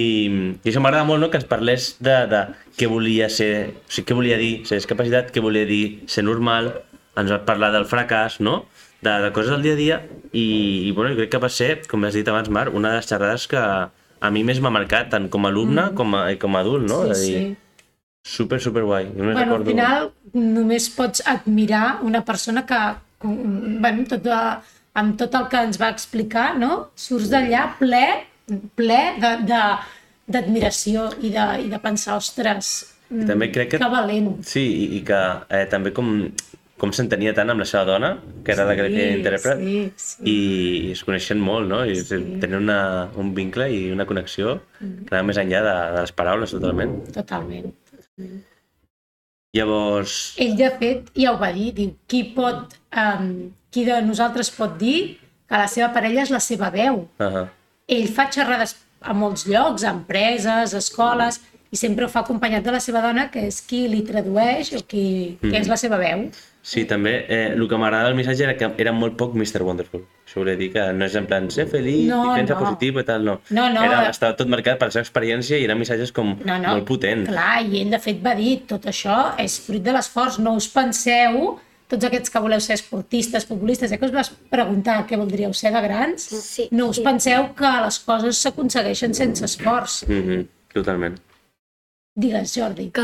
i 0.65 0.71
això 0.71 0.81
m'agrada 0.81 1.05
molt, 1.05 1.21
no?, 1.21 1.29
que 1.29 1.37
ens 1.37 1.45
parlés 1.51 1.91
de, 2.01 2.15
de 2.31 2.39
què 2.81 2.87
volia 2.89 3.27
ser, 3.29 3.51
o 3.77 3.93
sigui, 3.93 4.07
què 4.09 4.17
volia 4.17 4.39
dir 4.41 4.53
ser 4.65 4.79
discapacitat, 4.79 5.29
què 5.35 5.43
volia 5.45 5.67
dir 5.69 5.83
ser 6.09 6.25
normal, 6.25 6.71
ens 7.21 7.29
va 7.35 7.43
parlar 7.45 7.69
del 7.75 7.85
fracàs, 7.91 8.39
no?, 8.41 8.63
de, 9.05 9.13
de 9.27 9.33
coses 9.37 9.53
del 9.53 9.67
dia 9.67 9.75
a 9.77 9.81
dia, 9.83 9.99
i, 10.33 10.47
i 10.89 10.95
bueno, 10.97 11.13
jo 11.13 11.21
crec 11.21 11.35
que 11.35 11.43
va 11.45 11.51
ser, 11.53 11.71
com 11.91 12.09
has 12.09 12.17
dit 12.17 12.29
abans, 12.33 12.49
Marc, 12.49 12.73
una 12.73 12.95
de 12.95 13.03
les 13.03 13.11
xerrades 13.13 13.45
que 13.53 13.61
a 13.61 14.31
mi 14.33 14.47
més 14.49 14.63
m'ha 14.65 14.73
marcat, 14.73 15.11
tant 15.13 15.29
com 15.29 15.45
a 15.45 15.53
alumne 15.53 15.91
mm. 15.91 15.97
com, 15.99 16.17
a, 16.17 16.25
com 16.41 16.57
a 16.57 16.65
adult, 16.65 16.89
no? 16.89 17.03
Sí, 17.05 17.13
És 17.13 17.19
a 17.19 17.23
dir, 17.27 17.41
sí. 17.51 17.89
super, 18.39 18.63
super 18.65 18.87
guai. 18.89 19.11
Jo 19.13 19.27
no 19.27 19.33
Bueno, 19.35 19.41
al 19.43 19.49
recordo... 19.51 19.73
final 19.75 20.13
només 20.33 20.89
pots 20.97 21.21
admirar 21.29 21.99
una 22.07 22.25
persona 22.25 22.65
que, 22.65 22.81
bueno, 23.27 24.07
tot, 24.09 24.23
de- 24.25 24.55
amb 24.95 25.17
tot 25.19 25.35
el 25.35 25.47
que 25.49 25.61
ens 25.69 25.79
va 25.81 25.89
explicar, 25.95 26.59
no? 26.59 26.89
Surts 26.95 27.31
d'allà 27.33 27.67
ple, 27.79 28.03
ple 28.77 29.01
d'admiració 30.29 31.09
i, 31.23 31.31
de, 31.35 31.47
i 31.67 31.69
de 31.73 31.79
pensar, 31.83 32.17
ostres, 32.21 32.73
mm, 33.11 33.27
També 33.29 33.51
crec 33.53 33.71
que- 33.75 33.79
que 33.83 33.89
valent. 33.93 34.35
Sí, 34.45 34.63
i, 34.63 34.97
i 34.99 35.01
que 35.05 35.21
eh, 35.51 35.67
també 35.71 35.93
com, 35.93 36.13
com 36.79 36.93
s'entenia 36.93 37.33
tant 37.35 37.51
amb 37.51 37.61
la 37.63 37.67
seva 37.69 37.85
dona, 37.85 38.13
que 38.45 38.53
era 38.53 38.65
la 38.69 38.75
que 38.77 38.89
li 38.89 39.03
intèrpret, 39.19 39.59
Sí, 39.59 39.93
sí. 39.97 40.23
i, 40.25 40.37
i 40.89 40.93
es 40.93 41.03
coneixen 41.05 41.39
molt, 41.41 41.69
no? 41.69 41.85
I 41.87 41.97
sí. 41.97 42.19
tenen 42.43 42.59
una, 42.63 43.09
un 43.17 43.35
vincle 43.35 43.71
i 43.73 43.91
una 43.93 44.07
connexió 44.07 44.61
Mm. 44.83 45.05
que 45.07 45.15
anava 45.15 45.27
més 45.29 45.39
enllà 45.39 45.61
de, 45.63 45.75
de 45.95 46.01
les 46.01 46.13
paraules, 46.13 46.51
totalment. 46.51 46.97
Totalment. 47.15 47.73
Llavors, 49.53 50.35
Ell, 50.41 50.55
de 50.57 50.69
fet, 50.81 51.11
ja 51.19 51.35
ho 51.35 51.39
va 51.41 51.51
dir, 51.53 51.73
diu, 51.77 51.91
qui 52.09 52.23
pot, 52.33 52.73
um, 52.97 53.27
qui 53.73 53.85
de 53.85 53.99
nosaltres 54.05 54.49
pot 54.57 54.79
dir 54.81 55.19
que 55.49 55.61
la 55.61 55.67
seva 55.69 55.91
parella 55.93 56.23
és 56.25 56.33
la 56.33 56.41
seva 56.41 56.71
veu? 56.73 57.03
uh 57.21 57.27
-huh. 57.35 57.49
ell 57.87 58.09
fa 58.09 58.31
xerrades 58.33 58.77
a 59.01 59.13
molts 59.13 59.45
llocs, 59.47 59.85
a 59.85 59.91
empreses, 59.91 60.73
a 60.73 60.79
escoles, 60.79 61.41
i 61.71 61.77
sempre 61.77 62.05
ho 62.05 62.09
fa 62.09 62.21
acompanyat 62.21 62.65
de 62.65 62.73
la 62.73 62.81
seva 62.81 63.01
dona, 63.01 63.31
que 63.31 63.47
és 63.47 63.61
qui 63.61 63.89
li 63.89 64.03
tradueix 64.03 64.73
o 64.73 64.83
qui, 64.89 65.39
que 65.41 65.59
és 65.59 65.69
la 65.69 65.77
seva 65.77 65.99
veu. 65.99 66.31
Sí, 66.63 66.85
també 66.87 67.13
eh, 67.29 67.53
el 67.57 67.65
que 67.69 67.77
m'agradava 67.77 68.09
del 68.09 68.17
missatge 68.17 68.45
era 68.47 68.55
que 68.57 68.69
era 68.79 68.93
molt 68.93 69.17
poc 69.19 69.35
Mr. 69.35 69.63
Wonderful. 69.67 70.05
Això 70.27 70.39
volia 70.41 70.57
dir 70.57 70.69
que 70.73 70.85
no 70.93 71.05
és 71.05 71.15
en 71.19 71.27
plan 71.27 71.51
ser 71.51 71.67
feliç 71.67 72.07
No, 72.09 72.21
i 72.33 72.39
pensa 72.39 72.55
no. 72.55 72.61
positiu 72.65 73.01
i 73.01 73.05
tal, 73.05 73.25
no. 73.25 73.35
No, 73.51 73.65
no. 73.69 73.83
Era, 73.83 74.05
estava 74.09 74.37
tot 74.39 74.49
marcat 74.49 74.79
per 74.79 74.87
la 74.89 74.95
seva 74.95 75.03
experiència 75.03 75.59
i 75.59 75.65
eren 75.67 75.79
missatges 75.79 76.13
com 76.13 76.37
No, 76.45 76.59
no, 76.59 76.69
molt 76.77 76.87
potents. 76.87 77.29
clar, 77.29 77.61
i 77.67 77.81
ell 77.83 77.91
de 77.91 77.99
fet 77.99 78.23
va 78.25 78.35
dir, 78.39 78.61
tot 78.71 78.87
això 78.87 79.35
és 79.43 79.59
fruit 79.67 79.83
de 79.83 79.93
l'esforç, 79.93 80.39
no 80.39 80.55
us 80.57 80.69
penseu, 80.69 81.59
tots 81.89 82.05
aquests 82.09 82.31
que 82.33 82.41
voleu 82.41 82.61
ser 82.61 82.75
esportistes, 82.79 83.45
futbolistes, 83.45 83.91
ja 83.91 83.99
que 83.99 84.07
us 84.07 84.13
vas 84.15 84.31
preguntar 84.49 85.03
què 85.07 85.19
voldríeu 85.21 85.53
ser 85.53 85.73
de 85.75 85.83
grans, 85.83 86.23
Sí, 86.23 86.69
no 86.71 86.87
us 86.89 86.97
sí. 86.97 87.03
penseu 87.05 87.51
que 87.59 87.75
les 87.85 87.99
coses 87.99 88.39
s'aconsegueixen 88.39 89.13
sense 89.15 89.45
esforç. 89.45 90.05
Mm 90.09 90.23
-hmm. 90.29 90.47
Totalment. 90.73 91.19
Digues, 92.15 92.55
Jordi. 92.57 92.91
que 92.91 93.03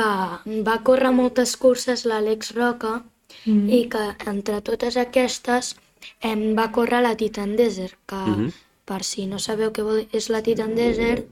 va 0.65 0.79
córrer 0.85 1.11
moltes 1.13 1.57
curses 1.57 2.05
l'Àlex 2.07 2.55
Roca 2.55 3.03
mm. 3.45 3.69
i 3.69 3.81
que 3.93 4.05
entre 4.31 4.61
totes 4.65 4.97
aquestes 4.97 5.75
em 6.21 6.55
va 6.59 6.71
córrer 6.73 7.03
la 7.03 7.17
Titan 7.17 7.57
Desert, 7.57 7.97
que 8.07 8.17
mm 8.17 8.35
-hmm. 8.35 8.53
per 8.85 9.03
si 9.05 9.27
no 9.27 9.39
sabeu 9.39 9.71
què 9.73 9.83
vol, 9.83 10.07
és 10.13 10.29
la 10.29 10.43
Titan 10.43 10.75
Desert, 10.75 11.27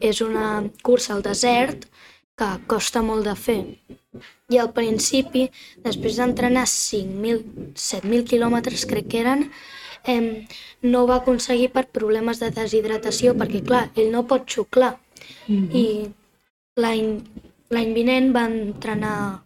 és 0.00 0.20
una 0.20 0.64
cursa 0.82 1.14
al 1.14 1.22
desert 1.22 1.86
que 2.36 2.48
costa 2.66 3.02
molt 3.02 3.24
de 3.24 3.34
fer. 3.34 3.62
I 4.48 4.58
al 4.58 4.72
principi, 4.72 5.50
després 5.84 6.16
d'entrenar 6.16 6.66
5.000, 6.66 7.74
7.000 7.74 8.24
quilòmetres, 8.24 8.86
crec 8.86 9.08
que 9.08 9.20
eren, 9.20 9.50
eh, 10.04 10.46
no 10.82 11.06
va 11.06 11.16
aconseguir 11.20 11.70
per 11.74 11.86
problemes 11.98 12.40
de 12.40 12.50
deshidratació, 12.50 13.34
perquè 13.34 13.62
clar, 13.66 13.90
ell 13.94 14.10
no 14.14 14.26
pot 14.26 14.48
xuclar. 14.48 14.98
Mm 15.48 15.68
-hmm. 15.68 15.76
I 15.76 15.86
l'any 17.70 17.92
vinent 17.94 18.32
va 18.32 18.44
entrenar 18.46 19.42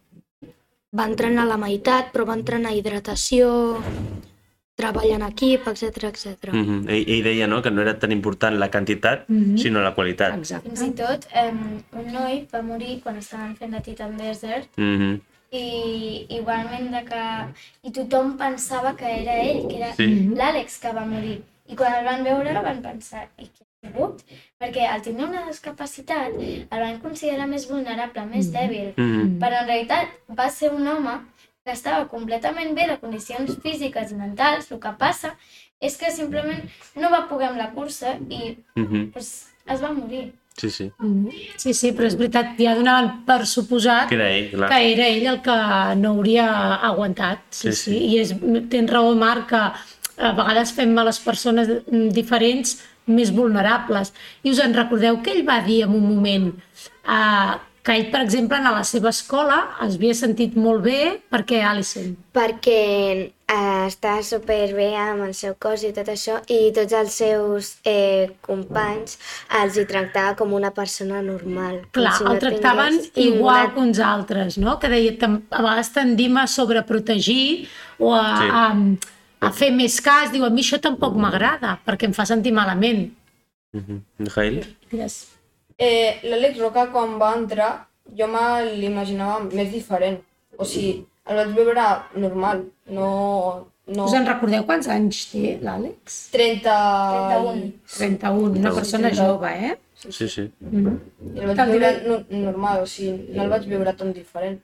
va 0.97 1.05
entrenar 1.11 1.43
a 1.43 1.51
la 1.53 1.57
meitat, 1.61 2.11
però 2.13 2.25
va 2.29 2.37
entrenar 2.37 2.73
hidratació, 2.75 3.51
treball 4.75 5.13
en 5.15 5.23
equip, 5.29 5.67
etc 5.71 6.09
etc. 6.09 6.51
Mm 6.51 6.63
-hmm. 6.65 6.89
ell, 6.89 7.05
ell 7.13 7.23
deia 7.23 7.47
no, 7.47 7.61
que 7.61 7.71
no 7.71 7.81
era 7.81 7.97
tan 7.99 8.11
important 8.11 8.59
la 8.59 8.69
quantitat, 8.69 9.27
mm 9.29 9.43
-hmm. 9.43 9.57
sinó 9.57 9.81
la 9.81 9.93
qualitat. 9.95 10.37
Exacte. 10.37 10.69
Fins 10.69 10.81
i 10.81 10.91
tot, 10.91 11.27
um, 11.43 11.81
un 11.99 12.11
noi 12.11 12.47
va 12.53 12.61
morir 12.61 13.01
quan 13.03 13.17
estaven 13.17 13.55
fent 13.55 13.71
la 13.71 13.81
Titan 13.81 14.17
Desert 14.17 14.69
mm 14.77 14.95
-hmm. 14.97 15.19
i 15.51 16.25
igualment 16.29 16.91
de 16.91 17.03
que... 17.09 17.23
I 17.87 17.91
tothom 17.91 18.37
pensava 18.37 18.95
que 18.95 19.07
era 19.21 19.35
ell, 19.49 19.67
que 19.67 19.77
era 19.77 19.93
sí. 19.95 20.29
l'Àlex 20.39 20.79
que 20.81 20.93
va 20.93 21.05
morir. 21.05 21.41
I 21.67 21.75
quan 21.75 21.93
el 21.93 22.05
van 22.05 22.23
veure 22.23 22.53
van 22.53 22.81
pensar, 22.81 23.29
i 23.37 23.43
què 23.45 23.64
rebut, 23.95 24.21
perquè 24.59 24.87
al 24.89 25.01
tenir 25.01 25.25
una 25.25 25.45
discapacitat 25.47 26.35
el 26.35 26.67
van 26.69 26.99
considerar 27.01 27.47
més 27.47 27.67
vulnerable, 27.69 28.25
més 28.25 28.51
mm-hmm. 28.51 28.59
dèbil, 28.59 28.93
mm 28.95 29.11
-hmm. 29.11 29.39
però 29.39 29.61
en 29.61 29.67
realitat 29.67 30.07
va 30.29 30.49
ser 30.49 30.71
un 30.71 30.87
home 30.87 31.19
que 31.65 31.71
estava 31.71 32.07
completament 32.07 32.75
bé 32.75 32.87
de 32.87 32.99
condicions 32.99 33.57
físiques 33.63 34.11
i 34.11 34.15
mentals, 34.15 34.71
el 34.71 34.79
que 34.79 34.93
passa 34.99 35.35
és 35.81 35.97
que 35.97 36.11
simplement 36.11 36.61
no 36.95 37.09
va 37.09 37.27
poder 37.27 37.47
amb 37.47 37.57
la 37.57 37.71
cursa 37.71 38.17
i 38.29 38.57
mm 38.75 38.85
-hmm. 38.85 39.11
pues, 39.11 39.47
es 39.65 39.81
va 39.81 39.91
morir. 39.91 40.33
Sí, 40.57 40.69
sí. 40.69 40.91
Mm-hmm. 40.99 41.31
Sí, 41.57 41.73
sí, 41.73 41.91
però 41.91 42.05
és 42.05 42.15
veritat, 42.15 42.55
ja 42.57 42.75
donaven 42.75 43.25
per 43.25 43.45
suposat 43.45 44.07
que 44.07 44.15
era 44.15 44.29
ell, 44.31 44.51
clar. 44.51 44.69
que 44.69 44.93
era 44.93 45.07
ell 45.07 45.25
el 45.27 45.41
que 45.41 45.57
no 45.95 46.09
hauria 46.09 46.75
aguantat. 46.75 47.39
Sí, 47.49 47.71
sí. 47.71 47.75
sí. 47.75 47.91
sí. 47.91 47.97
I 47.97 48.19
és, 48.19 48.35
tens 48.69 48.91
raó, 48.91 49.15
Marc, 49.15 49.49
que 49.49 49.63
a 50.17 50.31
vegades 50.31 50.71
fem 50.71 50.97
a 50.97 51.03
les 51.03 51.19
persones 51.19 51.67
diferents 52.15 52.77
més 53.05 53.31
vulnerables. 53.35 54.13
I 54.43 54.51
us 54.53 54.63
en 54.63 54.75
recordeu 54.77 55.21
que 55.21 55.35
ell 55.35 55.45
va 55.47 55.61
dir 55.65 55.83
en 55.85 55.95
un 55.97 56.05
moment 56.09 56.51
eh, 56.51 57.55
que 57.85 57.93
ell, 57.93 58.07
per 58.09 58.23
exemple, 58.25 58.57
a 58.57 58.73
la 58.73 58.83
seva 58.87 59.11
escola 59.13 59.59
es 59.85 59.99
havia 59.99 60.15
sentit 60.17 60.55
molt 60.57 60.81
bé 60.87 60.99
perquè 61.29 61.59
Alison? 61.69 62.15
Perquè 62.33 62.79
eh, 63.29 63.83
està 63.85 64.15
superbé 64.25 64.87
amb 64.97 65.27
el 65.27 65.35
seu 65.37 65.53
cos 65.61 65.83
i 65.85 65.91
tot 65.93 66.09
això 66.09 66.39
i 66.49 66.71
tots 66.73 66.95
els 66.97 67.17
seus 67.21 67.69
eh, 67.85 68.33
companys 68.45 69.19
els 69.61 69.77
hi 69.77 69.85
tractava 69.91 70.33
com 70.39 70.55
una 70.57 70.73
persona 70.73 71.21
normal. 71.21 71.83
Clar, 71.93 72.15
si 72.17 72.25
no 72.25 72.33
el 72.33 72.41
tractaven 72.41 72.97
igual 73.13 73.67
una... 73.67 73.73
que 73.75 73.83
uns 73.85 74.01
altres, 74.01 74.57
no? 74.57 74.79
Que 74.81 74.89
deia, 74.89 75.13
a 75.29 75.61
vegades 75.61 75.93
tendim 75.93 76.41
a 76.41 76.47
sobreprotegir 76.49 77.67
o 77.99 78.15
a, 78.17 78.25
sí. 78.41 78.49
a, 78.49 78.65
a 78.65 79.14
fer 79.55 79.71
més 79.71 79.99
cas, 80.01 80.31
diu, 80.31 80.45
a 80.45 80.49
mi 80.49 80.61
això 80.61 80.79
tampoc 80.81 81.15
m'agrada, 81.15 81.77
perquè 81.85 82.09
em 82.09 82.13
fa 82.13 82.25
sentir 82.25 82.53
malament. 82.53 83.11
Mm 83.73 83.81
-hmm. 83.81 83.99
Mijail? 84.17 84.63
Digues. 84.91 85.27
Eh, 85.77 86.19
L'Àlex 86.23 86.59
Roca, 86.59 86.87
quan 86.91 87.19
va 87.19 87.35
entrar, 87.35 87.87
jo 88.17 88.27
me 88.27 88.43
l'imaginava 88.79 89.39
més 89.43 89.71
diferent. 89.71 90.19
O 90.57 90.65
sigui, 90.65 91.05
el 91.27 91.35
vaig 91.35 91.55
veure 91.55 91.85
normal, 92.15 92.63
no... 92.87 93.07
no... 93.87 94.05
Us 94.05 94.13
en 94.13 94.27
recordeu 94.29 94.63
quants 94.63 94.87
anys 94.87 95.25
té 95.31 95.57
l'Àlex? 95.61 96.19
30... 96.31 96.75
31. 97.31 97.71
31, 97.97 98.59
una 98.61 98.73
persona 98.77 99.09
30. 99.09 99.23
jove, 99.23 99.51
eh? 99.69 99.73
Sí, 100.09 100.29
sí. 100.29 100.51
Mm 100.59 100.85
-hmm. 100.85 100.97
El 101.41 101.47
vaig 101.47 101.69
veure 101.71 101.91
no, 102.07 102.15
normal, 102.29 102.83
o 102.83 102.85
sigui, 102.85 103.33
no 103.35 103.43
el 103.43 103.49
vaig 103.49 103.67
veure 103.67 103.93
tan 103.93 104.13
diferent. 104.13 104.61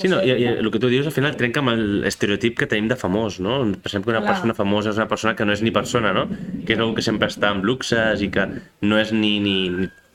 Sí, 0.00 0.08
no, 0.08 0.20
i, 0.24 0.32
i 0.32 0.46
el 0.48 0.70
que 0.72 0.80
tu 0.80 0.88
dius 0.88 1.08
al 1.10 1.12
final 1.12 1.34
trenca 1.36 1.60
amb 1.60 1.74
l'estereotip 1.76 2.56
que 2.56 2.68
tenim 2.70 2.88
de 2.88 2.96
famós, 2.96 3.36
no? 3.44 3.58
Pensem 3.84 4.04
que 4.04 4.12
una 4.12 4.22
Clar. 4.22 4.32
persona 4.32 4.56
famosa 4.56 4.94
és 4.94 5.00
una 5.00 5.08
persona 5.10 5.34
que 5.36 5.44
no 5.44 5.52
és 5.52 5.60
ni 5.60 5.72
persona, 5.74 6.14
no? 6.16 6.24
Que 6.64 6.72
és 6.72 6.80
algú 6.80 6.96
que 6.96 7.04
sempre 7.04 7.28
està 7.28 7.50
amb 7.52 7.66
luxes 7.68 8.24
i 8.24 8.30
que 8.32 8.46
no 8.86 9.00
és 9.00 9.12
ni, 9.12 9.34
ni, 9.44 9.56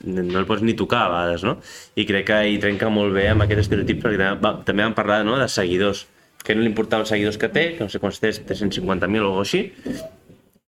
ni 0.02 0.26
no 0.26 0.42
el 0.42 0.48
pots 0.48 0.66
ni 0.66 0.74
tocar 0.78 1.04
a 1.04 1.12
vegades, 1.12 1.46
no? 1.46 1.56
I 1.94 2.08
crec 2.08 2.26
que 2.32 2.42
hi 2.50 2.58
trenca 2.62 2.90
molt 2.90 3.14
bé 3.14 3.28
amb 3.30 3.46
aquest 3.46 3.66
estereotip 3.66 4.02
perquè 4.02 4.18
també, 4.18 4.42
va, 4.42 4.54
també 4.66 4.86
vam 4.88 4.98
parlar 4.98 5.22
no, 5.28 5.38
de 5.38 5.46
seguidors, 5.52 6.06
que 6.42 6.58
no 6.58 6.66
li 6.66 6.70
importava 6.72 7.06
els 7.06 7.14
seguidors 7.14 7.38
que 7.38 7.52
té, 7.54 7.66
que 7.78 7.86
no 7.86 7.92
sé 7.92 8.02
quants 8.02 8.18
té, 8.22 8.34
350.000 8.42 9.22
o 9.22 9.30
alguna 9.30 9.46
així, 9.46 9.64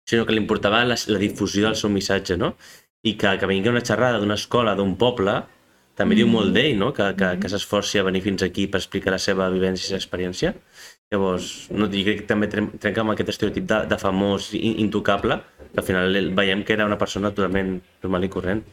sinó 0.07 0.25
que 0.25 0.37
li 0.37 0.43
importava 0.45 0.85
la, 0.85 0.95
la 1.09 1.21
difusió 1.21 1.65
del 1.65 1.77
seu 1.79 1.89
missatge, 1.93 2.37
no? 2.37 2.53
I 3.01 3.17
que, 3.17 3.33
que 3.41 3.49
vingui 3.49 3.73
una 3.73 3.85
xerrada 3.85 4.21
d'una 4.21 4.37
escola, 4.37 4.77
d'un 4.77 4.95
poble, 4.99 5.41
també 5.97 6.13
mm. 6.13 6.19
diu 6.21 6.29
molt 6.29 6.53
d'ell, 6.53 6.77
no? 6.77 6.91
que, 6.93 7.09
que, 7.17 7.33
que 7.41 7.49
s'esforci 7.51 7.99
a 7.99 8.05
venir 8.05 8.21
fins 8.25 8.45
aquí 8.45 8.67
per 8.69 8.81
explicar 8.83 9.15
la 9.15 9.21
seva 9.21 9.49
vivència 9.53 9.89
i 9.89 9.95
la 9.95 10.01
experiència. 10.01 10.53
Llavors, 11.11 11.51
no, 11.71 11.87
jo 11.87 12.03
crec 12.03 12.21
que 12.21 12.29
també 12.29 12.49
trenca 12.51 13.03
amb 13.03 13.13
aquest 13.13 13.31
estereotip 13.33 13.67
de, 13.69 13.83
de 13.89 13.97
famós 14.01 14.51
intocable, 14.53 15.39
que 15.71 15.81
al 15.81 15.87
final 15.87 16.17
veiem 16.37 16.65
que 16.67 16.75
era 16.75 16.87
una 16.89 16.99
persona 16.99 17.31
totalment 17.31 17.77
normal 18.03 18.27
i 18.27 18.31
corrent. 18.33 18.65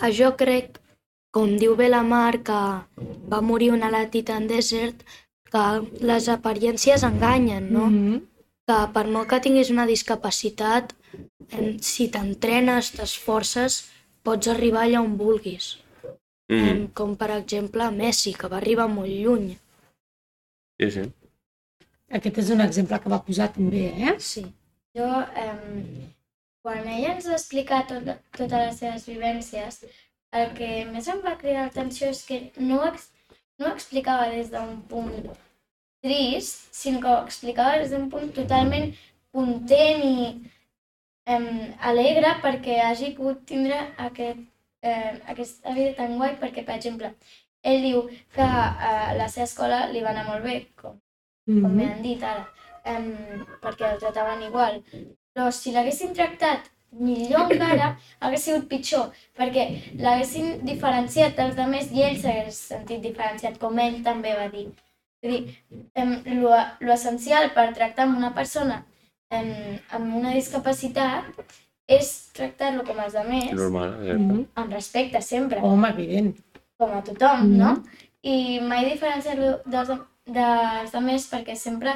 Que 0.00 0.10
jo 0.10 0.32
crec, 0.36 0.80
com 1.34 1.54
diu 1.60 1.76
bé 1.78 1.88
la 1.88 2.02
Mar, 2.02 2.42
que 2.46 2.60
va 3.30 3.40
morir 3.40 3.70
una 3.72 3.88
a 3.88 3.94
la 3.94 4.04
Titan 4.10 4.50
Desert, 4.50 5.06
que 5.54 5.64
les 6.02 6.28
apariències 6.28 7.06
enganyen, 7.06 7.72
no? 7.72 7.86
Mm 7.86 7.96
-hmm. 7.96 8.20
Que 8.66 8.78
per 8.92 9.06
molt 9.06 9.28
que 9.28 9.40
tinguis 9.40 9.70
una 9.70 9.86
discapacitat, 9.86 10.94
si 11.80 12.08
t'entrenes, 12.08 12.92
t'esforces, 12.96 13.93
pots 14.26 14.50
arribar 14.52 14.84
allà 14.86 15.02
on 15.04 15.16
vulguis. 15.20 15.74
Mm. 16.52 16.88
Com 16.96 17.14
per 17.20 17.30
exemple 17.38 17.90
Messi, 17.94 18.34
que 18.36 18.50
va 18.52 18.58
arribar 18.60 18.88
molt 18.92 19.12
lluny. 19.12 19.52
Sí, 20.80 20.90
sí. 20.96 21.04
Aquest 22.18 22.42
és 22.42 22.50
un 22.54 22.60
exemple 22.64 22.98
que 23.00 23.12
va 23.12 23.22
posar 23.26 23.48
també, 23.54 23.86
eh? 24.08 24.16
Sí. 24.20 24.44
Jo, 24.94 25.08
eh, 25.42 26.10
quan 26.64 26.86
ella 26.86 27.14
ens 27.14 27.28
va 27.30 27.38
explicar 27.38 27.80
tot, 27.90 28.10
totes 28.36 28.60
les 28.60 28.76
seves 28.82 29.06
vivències, 29.08 29.80
el 30.40 30.52
que 30.58 30.68
més 30.90 31.08
em 31.10 31.22
va 31.24 31.38
cridar 31.40 31.66
l'atenció 31.66 32.10
és 32.14 32.22
que 32.28 32.38
no, 32.58 32.82
ex, 32.90 33.08
no 33.58 33.68
ho 33.68 33.74
explicava 33.74 34.28
des 34.34 34.52
d'un 34.52 34.76
punt 34.90 35.12
trist, 36.04 36.68
sinó 36.76 37.00
que 37.02 37.10
ho 37.10 37.20
explicava 37.24 37.80
des 37.82 37.94
d'un 37.94 38.08
punt 38.12 38.32
totalment 38.36 38.92
content 39.34 40.04
i 40.06 40.28
eh, 41.26 41.74
alegre 41.90 42.34
perquè 42.42 42.80
hagi 42.88 43.14
pogut 43.16 43.44
tindre 43.48 43.78
aquest, 44.08 44.42
eh, 44.82 45.14
aquesta 45.32 45.74
vida 45.78 45.94
tan 46.00 46.18
guai 46.18 46.36
perquè, 46.40 46.64
per 46.66 46.76
exemple, 46.76 47.14
ell 47.62 47.82
diu 47.82 48.04
que 48.34 48.44
a 48.44 48.64
eh, 48.90 49.16
la 49.18 49.28
seva 49.32 49.48
escola 49.48 49.80
li 49.92 50.04
va 50.04 50.12
anar 50.12 50.26
molt 50.28 50.44
bé, 50.44 50.56
com, 50.80 51.00
mm 51.46 51.54
-hmm. 51.54 51.62
com 51.62 51.76
m'han 51.80 52.02
dit 52.02 52.22
ara, 52.22 52.46
eh, 52.84 53.40
perquè 53.62 53.92
el 53.92 53.98
tractaven 53.98 54.42
igual. 54.50 54.82
Però 55.34 55.50
si 55.50 55.72
l'haguessin 55.72 56.14
tractat 56.14 56.70
millor 56.92 57.52
encara, 57.52 57.96
hagués 58.22 58.44
sigut 58.44 58.68
pitjor, 58.68 59.06
perquè 59.38 59.64
l'haguessin 60.04 60.64
diferenciat 60.70 61.36
dels 61.36 61.58
altres 61.58 61.92
i 61.92 62.02
ell 62.02 62.18
s'hagués 62.22 62.58
sentit 62.70 63.00
diferenciat, 63.02 63.58
com 63.58 63.78
ell 63.78 64.02
també 64.02 64.34
va 64.40 64.48
dir. 64.48 64.68
És 65.22 65.30
a 65.30 65.32
dir, 65.32 65.42
l'essencial 66.88 67.50
per 67.56 67.72
tractar 67.72 68.04
amb 68.04 68.18
una 68.18 68.34
persona 68.34 68.84
amb, 69.38 69.92
amb 69.96 70.16
una 70.20 70.32
discapacitat 70.34 71.44
és 71.86 72.10
tractar-lo 72.36 72.84
com 72.86 72.98
els 73.04 73.14
altres. 73.14 73.52
Normal, 73.52 73.90
mm 74.00 74.30
-hmm. 74.30 74.44
amb 74.54 74.72
respecte, 74.72 75.20
sempre. 75.20 75.60
Home, 75.60 75.88
evident. 75.88 76.36
Com 76.78 76.92
a 76.92 77.02
tothom, 77.02 77.40
mm 77.40 77.52
-hmm. 77.52 77.56
no? 77.56 77.82
I 78.22 78.60
mai 78.60 78.90
diferenciar-lo 78.90 79.60
dels, 79.66 79.88
dels 80.24 80.94
altres 80.94 81.30
perquè 81.32 81.54
sempre 81.54 81.92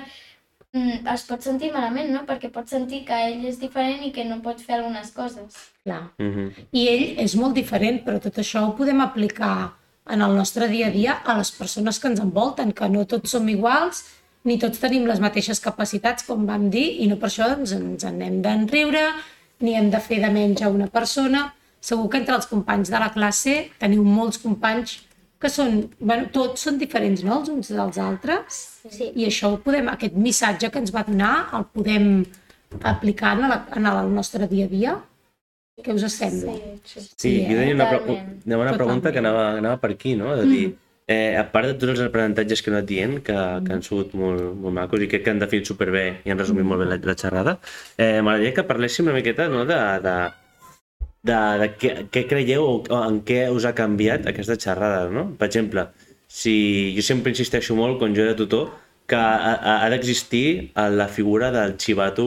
mm, 0.73 1.07
es 1.15 1.23
pot 1.23 1.43
sentir 1.43 1.73
malament, 1.73 2.11
no? 2.11 2.21
Perquè 2.27 2.51
pot 2.51 2.69
sentir 2.69 3.05
que 3.05 3.15
ell 3.15 3.45
és 3.45 3.59
diferent 3.59 4.05
i 4.05 4.13
que 4.13 4.25
no 4.25 4.41
pot 4.41 4.61
fer 4.61 4.75
algunes 4.75 5.11
coses. 5.11 5.55
Clar. 5.85 6.11
Mm 6.19 6.33
-hmm. 6.35 6.51
I 6.73 6.89
ell 6.89 7.19
és 7.25 7.35
molt 7.35 7.55
diferent, 7.55 8.05
però 8.05 8.19
tot 8.21 8.39
això 8.39 8.69
ho 8.69 8.77
podem 8.77 9.01
aplicar 9.01 9.73
en 10.09 10.23
el 10.23 10.35
nostre 10.35 10.69
dia 10.69 10.87
a 10.87 10.91
dia 10.91 11.13
a 11.25 11.37
les 11.39 11.51
persones 11.51 11.99
que 11.99 12.09
ens 12.09 12.21
envolten, 12.21 12.73
que 12.73 12.89
no 12.89 13.05
tots 13.05 13.31
som 13.31 13.49
iguals 13.49 14.05
ni 14.49 14.57
tots 14.61 14.81
tenim 14.81 15.07
les 15.09 15.21
mateixes 15.21 15.61
capacitats, 15.61 16.25
com 16.27 16.47
vam 16.49 16.69
dir, 16.73 16.87
i 17.05 17.09
no 17.11 17.19
per 17.21 17.29
això 17.29 17.51
doncs, 17.53 17.75
ens 17.77 18.07
en 18.09 18.23
hem 18.25 18.41
d'enriure, 18.45 19.05
ni 19.65 19.75
hem 19.77 19.91
de 19.93 20.01
fer 20.03 20.23
de 20.25 20.31
menys 20.33 20.65
a 20.65 20.73
una 20.73 20.89
persona. 20.93 21.49
Segur 21.85 22.09
que 22.11 22.19
entre 22.19 22.35
els 22.39 22.49
companys 22.51 22.91
de 22.91 22.99
la 22.99 23.13
classe 23.15 23.59
teniu 23.79 24.03
molts 24.07 24.41
companys 24.43 24.97
que 25.39 25.51
són, 25.53 25.85
bueno, 26.01 26.27
tots 26.35 26.65
són 26.67 26.81
diferents, 26.81 27.23
no?, 27.27 27.39
els 27.41 27.53
uns 27.53 27.71
dels 27.71 28.01
altres. 28.03 28.57
Sí. 28.91 29.13
I 29.15 29.29
això 29.29 29.53
ho 29.53 29.61
podem, 29.63 29.93
aquest 29.93 30.17
missatge 30.19 30.73
que 30.75 30.83
ens 30.83 30.91
va 30.95 31.05
donar, 31.07 31.35
el 31.55 31.69
podem 31.77 32.09
aplicar 32.91 33.37
en, 33.37 33.47
la, 33.53 33.61
en 33.79 33.87
el 33.93 34.11
nostre 34.17 34.49
dia 34.51 34.67
a 34.67 34.73
dia. 34.73 34.97
Què 35.79 35.95
us 35.95 36.09
sembla? 36.11 36.57
Sí, 36.83 36.99
sí. 36.99 37.05
sí, 37.05 37.15
sí 37.15 37.33
eh? 37.37 37.47
jo 37.47 37.61
tenia 37.61 37.77
una, 37.77 38.19
una 38.51 38.61
bona 38.65 38.75
pregunta 38.75 39.13
que 39.15 39.23
anava, 39.23 39.45
anava 39.61 39.79
per 39.79 39.93
aquí, 39.95 40.17
no? 40.19 40.35
De 40.35 40.49
dir, 40.49 40.67
mm 40.73 40.88
eh, 41.09 41.35
a 41.41 41.45
part 41.51 41.71
de 41.71 41.77
tots 41.81 41.95
els 41.95 42.03
aprenentatges 42.05 42.61
que 42.63 42.71
he 42.71 42.75
anat 42.75 42.89
dient, 42.89 43.15
que, 43.25 43.37
que 43.65 43.75
han 43.75 43.85
sigut 43.85 44.13
molt, 44.19 44.43
molt 44.61 44.77
macos 44.77 45.03
i 45.03 45.09
crec 45.11 45.25
que 45.25 45.33
han 45.33 45.41
definit 45.43 45.71
superbé 45.71 46.05
i 46.25 46.35
han 46.35 46.41
resumit 46.41 46.69
molt 46.69 46.85
bé 46.85 46.91
la, 46.91 46.99
la 47.11 47.17
xerrada, 47.19 47.57
eh, 47.97 48.21
m'agradaria 48.21 48.57
que 48.59 48.67
parléssim 48.69 49.09
una 49.09 49.17
miqueta 49.17 49.49
no, 49.53 49.65
de, 49.69 49.79
de, 50.05 50.17
de, 51.31 51.39
de 51.63 51.71
què, 51.81 51.95
què 52.13 52.27
creieu 52.29 52.69
o 52.69 53.01
en 53.01 53.23
què 53.25 53.47
us 53.55 53.65
ha 53.65 53.73
canviat 53.79 54.29
aquesta 54.29 54.59
xerrada, 54.61 55.09
no? 55.15 55.31
Per 55.41 55.49
exemple, 55.49 55.89
si 56.29 56.93
jo 56.99 57.07
sempre 57.07 57.33
insisteixo 57.33 57.79
molt, 57.79 57.97
quan 58.03 58.13
jo 58.15 58.29
era 58.29 58.37
tutor, 58.37 58.69
que 59.09 59.17
ha, 59.17 59.55
ha, 59.81 59.89
d'existir 59.89 60.75
la 60.93 61.09
figura 61.09 61.49
del 61.51 61.79
xivato 61.81 62.27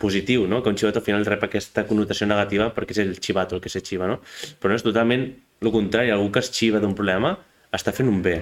positiu, 0.00 0.46
no? 0.48 0.62
que 0.62 0.70
un 0.72 0.78
xivato 0.80 1.02
al 1.02 1.04
final 1.04 1.26
rep 1.28 1.44
aquesta 1.44 1.84
connotació 1.84 2.24
negativa 2.26 2.70
perquè 2.72 2.96
és 2.96 3.02
el 3.02 3.18
xivato 3.20 3.58
el 3.58 3.60
que 3.60 3.68
se 3.68 3.82
xiva, 3.84 4.08
no? 4.08 4.22
però 4.56 4.72
no 4.72 4.78
és 4.80 4.86
totalment 4.86 5.26
el 5.60 5.70
contrari, 5.74 6.08
algú 6.08 6.30
que 6.32 6.40
es 6.40 6.48
xiva 6.48 6.80
d'un 6.80 6.96
problema 6.96 7.34
està 7.72 7.94
fent 7.96 8.10
un 8.10 8.20
bé. 8.24 8.36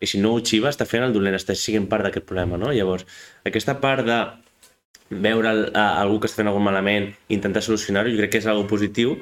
I 0.00 0.06
si 0.06 0.20
no 0.22 0.34
ho 0.34 0.42
xiva, 0.44 0.70
està 0.70 0.86
fent 0.86 1.02
el 1.02 1.14
dolent, 1.14 1.34
està 1.34 1.56
siguent 1.58 1.88
part 1.90 2.06
d'aquest 2.06 2.26
problema, 2.26 2.58
no? 2.60 2.70
Llavors, 2.74 3.06
aquesta 3.48 3.78
part 3.82 4.06
de 4.06 4.18
veure 5.10 5.50
el, 5.50 5.62
a, 5.74 6.00
algú 6.02 6.20
que 6.20 6.28
està 6.28 6.42
fent 6.42 6.50
algun 6.50 6.66
malament 6.66 7.08
i 7.10 7.36
intentar 7.36 7.64
solucionar-ho, 7.64 8.12
jo 8.12 8.20
crec 8.20 8.34
que 8.34 8.42
és 8.42 8.48
algo 8.50 8.68
positiu 8.70 9.16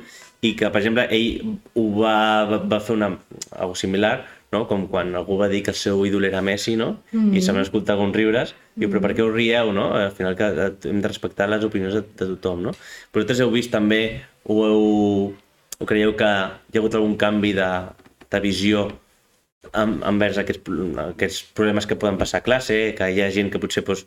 i 0.45 0.53
que, 0.59 0.69
per 0.69 0.83
exemple, 0.83 1.07
ell 1.15 1.57
ho 1.79 1.85
va, 1.97 2.17
va, 2.51 2.59
va 2.75 2.81
fer 2.83 2.97
una, 2.99 3.15
algo 3.57 3.79
similar, 3.79 4.19
no? 4.53 4.67
com 4.69 4.85
quan 4.91 5.15
algú 5.17 5.39
va 5.41 5.49
dir 5.53 5.63
que 5.65 5.73
el 5.73 5.79
seu 5.79 6.05
ídol 6.07 6.27
era 6.29 6.43
Messi, 6.43 6.77
no? 6.77 6.99
Mm 7.13 7.23
-hmm. 7.23 7.37
i 7.37 7.43
se'm 7.43 7.59
escoltar 7.61 7.95
alguns 7.97 8.17
riures, 8.17 8.55
i 8.77 8.81
diu, 8.81 8.91
però 8.91 9.01
per 9.01 9.15
què 9.15 9.23
us 9.25 9.35
rieu, 9.35 9.73
no? 9.73 9.95
Al 9.95 10.13
final 10.13 10.37
que 10.37 10.45
hem 10.91 11.01
de 11.01 11.09
respectar 11.09 11.49
les 11.49 11.65
opinions 11.65 11.95
de, 11.95 12.03
de 12.03 12.27
tothom, 12.35 12.63
no? 12.63 12.71
Però 13.11 13.23
vosaltres 13.23 13.41
heu 13.41 13.51
vist 13.51 13.71
també, 13.71 14.21
o, 14.45 14.67
heu, 14.67 15.35
o 15.79 15.85
creieu 15.87 16.15
que 16.17 16.25
hi 16.25 16.77
ha 16.77 16.81
hagut 16.81 16.95
algun 16.95 17.17
canvi 17.17 17.53
de, 17.53 17.71
de 18.31 18.41
visió 18.41 18.93
envers 19.75 20.39
aquests, 20.43 20.73
aquests 21.07 21.43
problemes 21.57 21.87
que 21.87 21.99
poden 21.99 22.19
passar 22.21 22.43
a 22.43 22.47
classe, 22.47 22.77
que 22.99 23.11
hi 23.13 23.23
ha 23.23 23.31
gent 23.35 23.51
que 23.53 23.61
potser 23.63 23.85
doncs, 23.87 24.07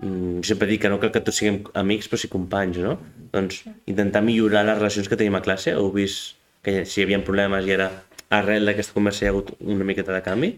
mm, 0.00 0.42
sempre 0.50 0.68
dic 0.70 0.82
que 0.82 0.92
no 0.92 1.00
cal 1.02 1.12
que 1.14 1.22
tots 1.24 1.40
siguem 1.40 1.62
amics 1.74 2.08
però 2.08 2.20
sí 2.20 2.30
companys, 2.32 2.80
no? 2.84 2.98
Doncs 3.32 3.64
intentar 3.86 4.22
millorar 4.22 4.64
les 4.66 4.78
relacions 4.78 5.08
que 5.08 5.18
tenim 5.20 5.38
a 5.38 5.44
classe, 5.44 5.74
heu 5.74 5.90
vist 5.94 6.36
que 6.62 6.84
si 6.84 7.00
hi 7.00 7.06
havia 7.06 7.22
problemes 7.24 7.66
i 7.66 7.74
ara 7.76 7.90
arrel 8.38 8.68
d'aquesta 8.68 8.94
conversa 8.96 9.24
hi 9.24 9.28
ha 9.28 9.32
hagut 9.34 9.54
una 9.60 9.86
miqueta 9.88 10.12
de 10.12 10.22
canvi? 10.24 10.52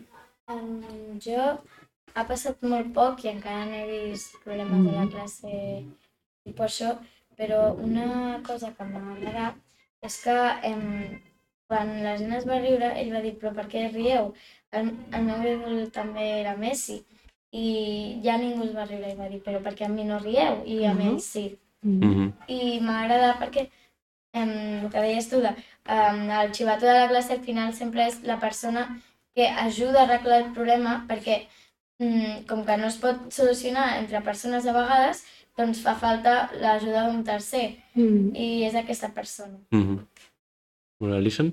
Um, 0.51 1.19
jo 1.23 1.41
ha 2.15 2.27
passat 2.27 2.63
molt 2.67 2.93
poc 2.97 3.25
i 3.25 3.31
encara 3.31 3.67
no 3.69 3.79
he 3.79 3.87
vist 4.11 4.37
problemes 4.45 4.85
de 4.87 4.95
la 4.97 5.05
mm. 5.05 5.11
classe 5.15 5.51
i 6.49 6.55
per 6.57 6.67
això, 6.67 6.95
però 7.39 7.61
una 7.79 8.41
cosa 8.47 8.73
que 8.77 8.87
m'ha 8.89 9.03
agradat 9.15 9.61
és 10.09 10.17
que 10.25 10.37
em, 10.67 10.85
quan 11.71 11.91
la 12.03 12.17
gent 12.19 12.35
es 12.35 12.47
va 12.51 12.59
riure, 12.59 12.91
ell 12.99 13.13
va 13.15 13.23
dir, 13.23 13.37
però 13.39 13.53
per 13.55 13.69
què 13.71 13.87
rieu? 13.93 14.33
El, 14.75 14.91
el 15.15 15.27
meu 15.27 15.45
ídol 15.53 15.85
també 15.95 16.27
era 16.41 16.57
Messi. 16.59 16.99
I 17.55 17.67
ja 18.25 18.37
ningú 18.39 18.67
es 18.67 18.73
va 18.75 18.87
riure 18.89 19.13
i 19.13 19.19
va 19.19 19.29
dir, 19.31 19.39
però 19.45 19.61
perquè 19.63 19.87
a 19.87 19.93
mi 19.93 20.07
no 20.09 20.19
rieu? 20.23 20.65
I 20.67 20.85
a 20.85 20.93
uh 20.93 20.99
-huh. 20.99 21.13
ell 21.13 21.21
sí. 21.21 21.45
Uh 21.85 22.01
-huh. 22.01 22.33
I 22.49 22.81
m'agrada 22.81 23.39
perquè 23.41 23.69
um, 24.35 24.85
el 24.85 24.91
que 24.91 25.01
deies 25.07 25.29
tu, 25.31 25.41
de, 25.41 25.55
um, 25.97 26.31
el 26.43 26.53
xivato 26.55 26.87
de 26.87 26.95
la 26.95 27.09
classe 27.09 27.33
al 27.33 27.45
final 27.49 27.73
sempre 27.73 28.07
és 28.09 28.23
la 28.23 28.39
persona 28.39 29.01
que 29.35 29.47
ajuda 29.49 30.01
a 30.01 30.05
arreglar 30.05 30.39
el 30.43 30.53
problema 30.53 31.07
perquè 31.09 31.47
um, 31.99 32.45
com 32.49 32.65
que 32.65 32.77
no 32.77 32.87
es 32.87 32.97
pot 32.97 33.17
solucionar 33.31 33.99
entre 33.99 34.21
persones 34.21 34.67
a 34.67 34.73
vegades, 34.73 35.25
doncs 35.57 35.83
fa 35.85 35.95
falta 35.95 36.51
l'ajuda 36.61 37.07
d'un 37.07 37.25
tercer. 37.25 37.77
Mm. 37.95 38.35
I 38.35 38.65
és 38.65 38.75
aquesta 38.75 39.09
persona. 39.09 39.59
Mm 39.71 39.83
-hmm. 39.83 40.10
Alison? 41.01 41.51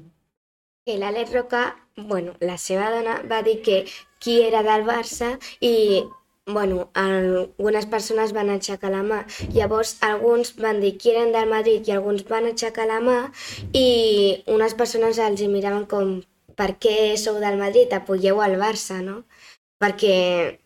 Que 0.85 0.97
l'Àlex 0.99 1.33
Roca, 1.33 1.63
bueno, 1.97 2.35
la 2.39 2.57
seva 2.59 2.91
dona 2.91 3.17
va 3.31 3.41
dir 3.43 3.61
que 3.63 3.81
qui 4.19 4.39
era 4.43 4.63
del 4.63 4.85
Barça 4.87 5.35
i 5.61 6.03
bueno, 6.47 6.89
algunes 6.93 7.85
persones 7.91 8.31
van 8.31 8.49
aixecar 8.49 8.91
la 8.93 9.03
mà. 9.03 9.19
Llavors, 9.55 9.97
alguns 10.01 10.53
van 10.63 10.79
dir 10.83 10.93
qui 10.97 11.11
eren 11.11 11.33
del 11.35 11.49
Madrid 11.51 11.87
i 11.87 11.95
alguns 11.95 12.23
van 12.29 12.47
aixecar 12.47 12.87
la 12.87 13.01
mà 13.03 13.17
i 13.75 14.43
unes 14.55 14.75
persones 14.79 15.19
els 15.19 15.43
miraven 15.51 15.85
com 15.91 16.15
per 16.57 16.71
què 16.81 16.95
sou 17.19 17.41
del 17.43 17.59
Madrid, 17.59 17.91
apoyeu 17.93 18.39
al 18.41 18.55
Barça, 18.61 19.01
no? 19.03 19.21
Perquè, 19.83 20.57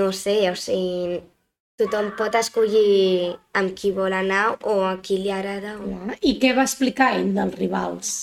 no 0.00 0.10
sé, 0.16 0.38
o 0.50 0.56
sigui, 0.58 1.20
tothom 1.80 2.12
pot 2.18 2.36
escollir 2.38 3.34
amb 3.58 3.74
qui 3.78 3.90
vol 3.94 4.14
anar 4.14 4.44
o 4.62 4.78
a 4.86 4.94
qui 5.02 5.18
li 5.22 5.32
agrada. 5.34 5.76
O... 5.80 5.90
Ja. 5.90 6.18
I 6.22 6.36
què 6.42 6.54
va 6.56 6.66
explicar 6.68 7.14
ell 7.18 7.32
dels 7.36 7.58
rivals? 7.58 8.14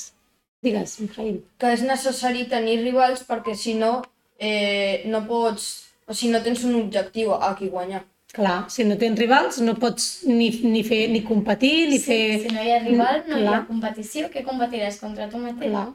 Digues, 0.62 1.00
Mijail. 1.02 1.40
Que 1.60 1.74
és 1.76 1.84
necessari 1.86 2.46
tenir 2.50 2.80
rivals 2.84 3.26
perquè 3.28 3.56
si 3.58 3.76
no, 3.78 4.00
eh, 4.40 5.02
no 5.10 5.26
pots... 5.30 5.72
O 6.12 6.16
sigui, 6.18 6.32
no 6.34 6.42
tens 6.44 6.64
un 6.68 6.76
objectiu 6.76 7.32
a 7.32 7.54
qui 7.56 7.70
guanyar. 7.72 8.02
Clar, 8.36 8.66
si 8.72 8.84
no 8.88 8.96
tens 9.00 9.20
rivals 9.20 9.60
no 9.64 9.76
pots 9.80 10.24
ni, 10.28 10.50
ni, 10.64 10.82
fer, 10.88 11.02
ni 11.12 11.22
competir, 11.24 11.88
ni 11.92 12.00
sí, 12.00 12.06
fer... 12.08 12.24
Si 12.46 12.54
no 12.56 12.64
hi 12.64 12.72
ha 12.74 12.80
rival, 12.84 13.22
no 13.28 13.36
Clar. 13.36 13.42
hi 13.42 13.56
ha 13.56 13.64
competició. 13.68 14.30
Què 14.34 14.44
competiràs 14.48 15.00
contra 15.04 15.28
tu 15.32 15.40
mateix? 15.42 15.72
Clar. 15.72 15.88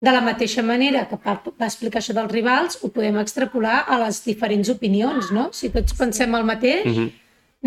De 0.00 0.12
la 0.14 0.22
mateixa 0.24 0.62
manera 0.64 1.04
que 1.08 1.18
va, 1.20 1.34
va 1.60 1.66
explicar 1.68 2.00
això 2.00 2.14
dels 2.16 2.32
rivals, 2.32 2.78
ho 2.80 2.88
podem 2.94 3.18
extrapolar 3.20 3.82
a 3.84 3.98
les 4.00 4.22
diferents 4.24 4.70
opinions, 4.72 5.28
no? 5.36 5.50
Si 5.56 5.68
tots 5.74 5.96
pensem 5.98 6.36
el 6.38 6.46
mateix, 6.48 6.86
mm 6.86 6.94
-hmm. 6.96 7.10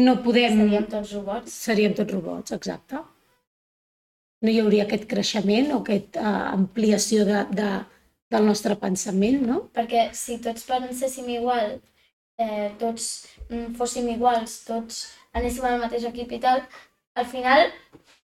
no 0.07 0.15
podem... 0.25 0.57
Seríem 0.57 0.87
tots 0.95 1.13
robots. 1.13 1.51
Seríem 1.67 1.93
tots 1.93 2.13
robots, 2.13 2.51
exacte. 2.57 3.03
No 4.41 4.49
hi 4.49 4.59
hauria 4.59 4.83
aquest 4.83 5.05
creixement 5.07 5.71
o 5.73 5.77
aquesta 5.79 6.21
uh, 6.21 6.53
ampliació 6.57 7.25
de, 7.25 7.45
de, 7.59 7.69
del 8.33 8.45
nostre 8.45 8.75
pensament, 8.75 9.41
no? 9.51 9.69
Perquè 9.77 10.09
si 10.13 10.39
tots 10.41 10.65
penséssim 10.65 11.29
igual, 11.29 11.79
eh, 12.37 12.71
tots 12.79 13.27
mm, 13.49 13.75
fóssim 13.77 14.09
iguals, 14.09 14.63
tots 14.65 15.13
anéssim 15.33 15.65
al 15.65 15.79
mateix 15.79 16.03
equip 16.09 16.31
i 16.31 16.39
tal, 16.39 16.65
al 17.13 17.25
final 17.25 17.69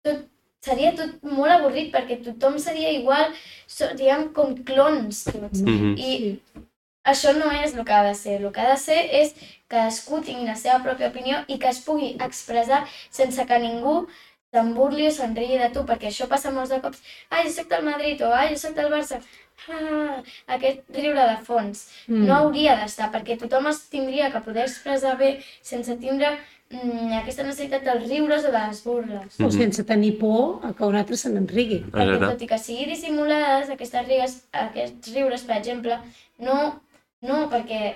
tot 0.02 0.24
seria 0.64 0.92
tot 0.96 1.22
molt 1.24 1.52
avorrit 1.54 1.92
perquè 1.94 2.20
tothom 2.24 2.58
seria 2.60 2.92
igual, 2.92 3.32
seríem 3.66 4.28
com 4.36 4.54
clones 4.64 5.24
tots. 5.24 5.62
Mm 5.62 5.76
-hmm. 5.78 5.94
I 5.98 6.40
això 7.04 7.32
no 7.36 7.50
és 7.50 7.74
el 7.74 7.84
que 7.84 7.92
ha 7.92 8.04
de 8.04 8.14
ser. 8.14 8.40
El 8.40 8.52
que 8.52 8.60
ha 8.60 8.70
de 8.70 8.76
ser 8.76 9.00
és 9.22 9.34
que 9.34 9.76
cadascú 9.76 10.20
tingui 10.20 10.46
la 10.46 10.56
seva 10.56 10.80
pròpia 10.84 11.08
opinió 11.08 11.44
i 11.48 11.58
que 11.58 11.68
es 11.68 11.80
pugui 11.86 12.16
expressar 12.26 12.86
sense 13.10 13.46
que 13.46 13.58
ningú 13.58 14.06
se'n 14.52 14.72
burli 14.74 15.06
o 15.06 15.10
se'n 15.14 15.36
rigui 15.36 15.58
de 15.58 15.68
tu, 15.74 15.84
perquè 15.86 16.08
això 16.10 16.26
passa 16.28 16.50
molts 16.50 16.70
de 16.74 16.80
cops. 16.80 17.02
Ah, 17.30 17.42
jo 17.44 17.52
soc 17.54 17.68
del 17.70 17.84
Madrid 17.86 18.20
o 18.26 18.32
ah, 18.34 18.48
jo 18.50 18.56
soc 18.56 18.74
del 18.74 18.90
Barça. 18.90 19.20
Ah, 19.68 20.22
aquest 20.56 20.80
riure 20.96 21.26
de 21.28 21.36
fons. 21.46 21.84
Mm. 22.08 22.24
No 22.26 22.34
hauria 22.34 22.76
d'estar, 22.80 23.10
perquè 23.14 23.38
tothom 23.38 23.68
es 23.70 23.84
tindria 23.92 24.30
que 24.32 24.40
poder 24.46 24.64
expressar 24.66 25.16
bé 25.20 25.36
sense 25.62 25.96
tindre 26.02 26.32
mm, 26.72 27.10
aquesta 27.20 27.44
necessitat 27.46 27.84
dels 27.86 28.06
riures 28.08 28.46
o 28.46 28.52
de 28.52 28.62
les 28.68 28.82
burles. 28.84 29.40
O 29.42 29.50
sense 29.54 29.84
tenir 29.88 30.16
por 30.20 30.64
a 30.66 30.72
que 30.76 30.86
un 30.86 30.98
altre 31.00 31.18
se 31.20 31.32
n'enrigui. 31.32 31.82
Perquè 31.92 32.20
tot 32.22 32.44
i 32.46 32.50
que 32.50 32.60
sigui 32.60 32.88
dissimulades, 32.92 33.72
aquestes 33.74 34.06
rigues, 34.08 34.38
aquests 34.66 35.12
riures, 35.16 35.44
per 35.48 35.58
exemple, 35.58 35.98
no, 36.46 36.60
no 37.26 37.42
perquè 37.52 37.94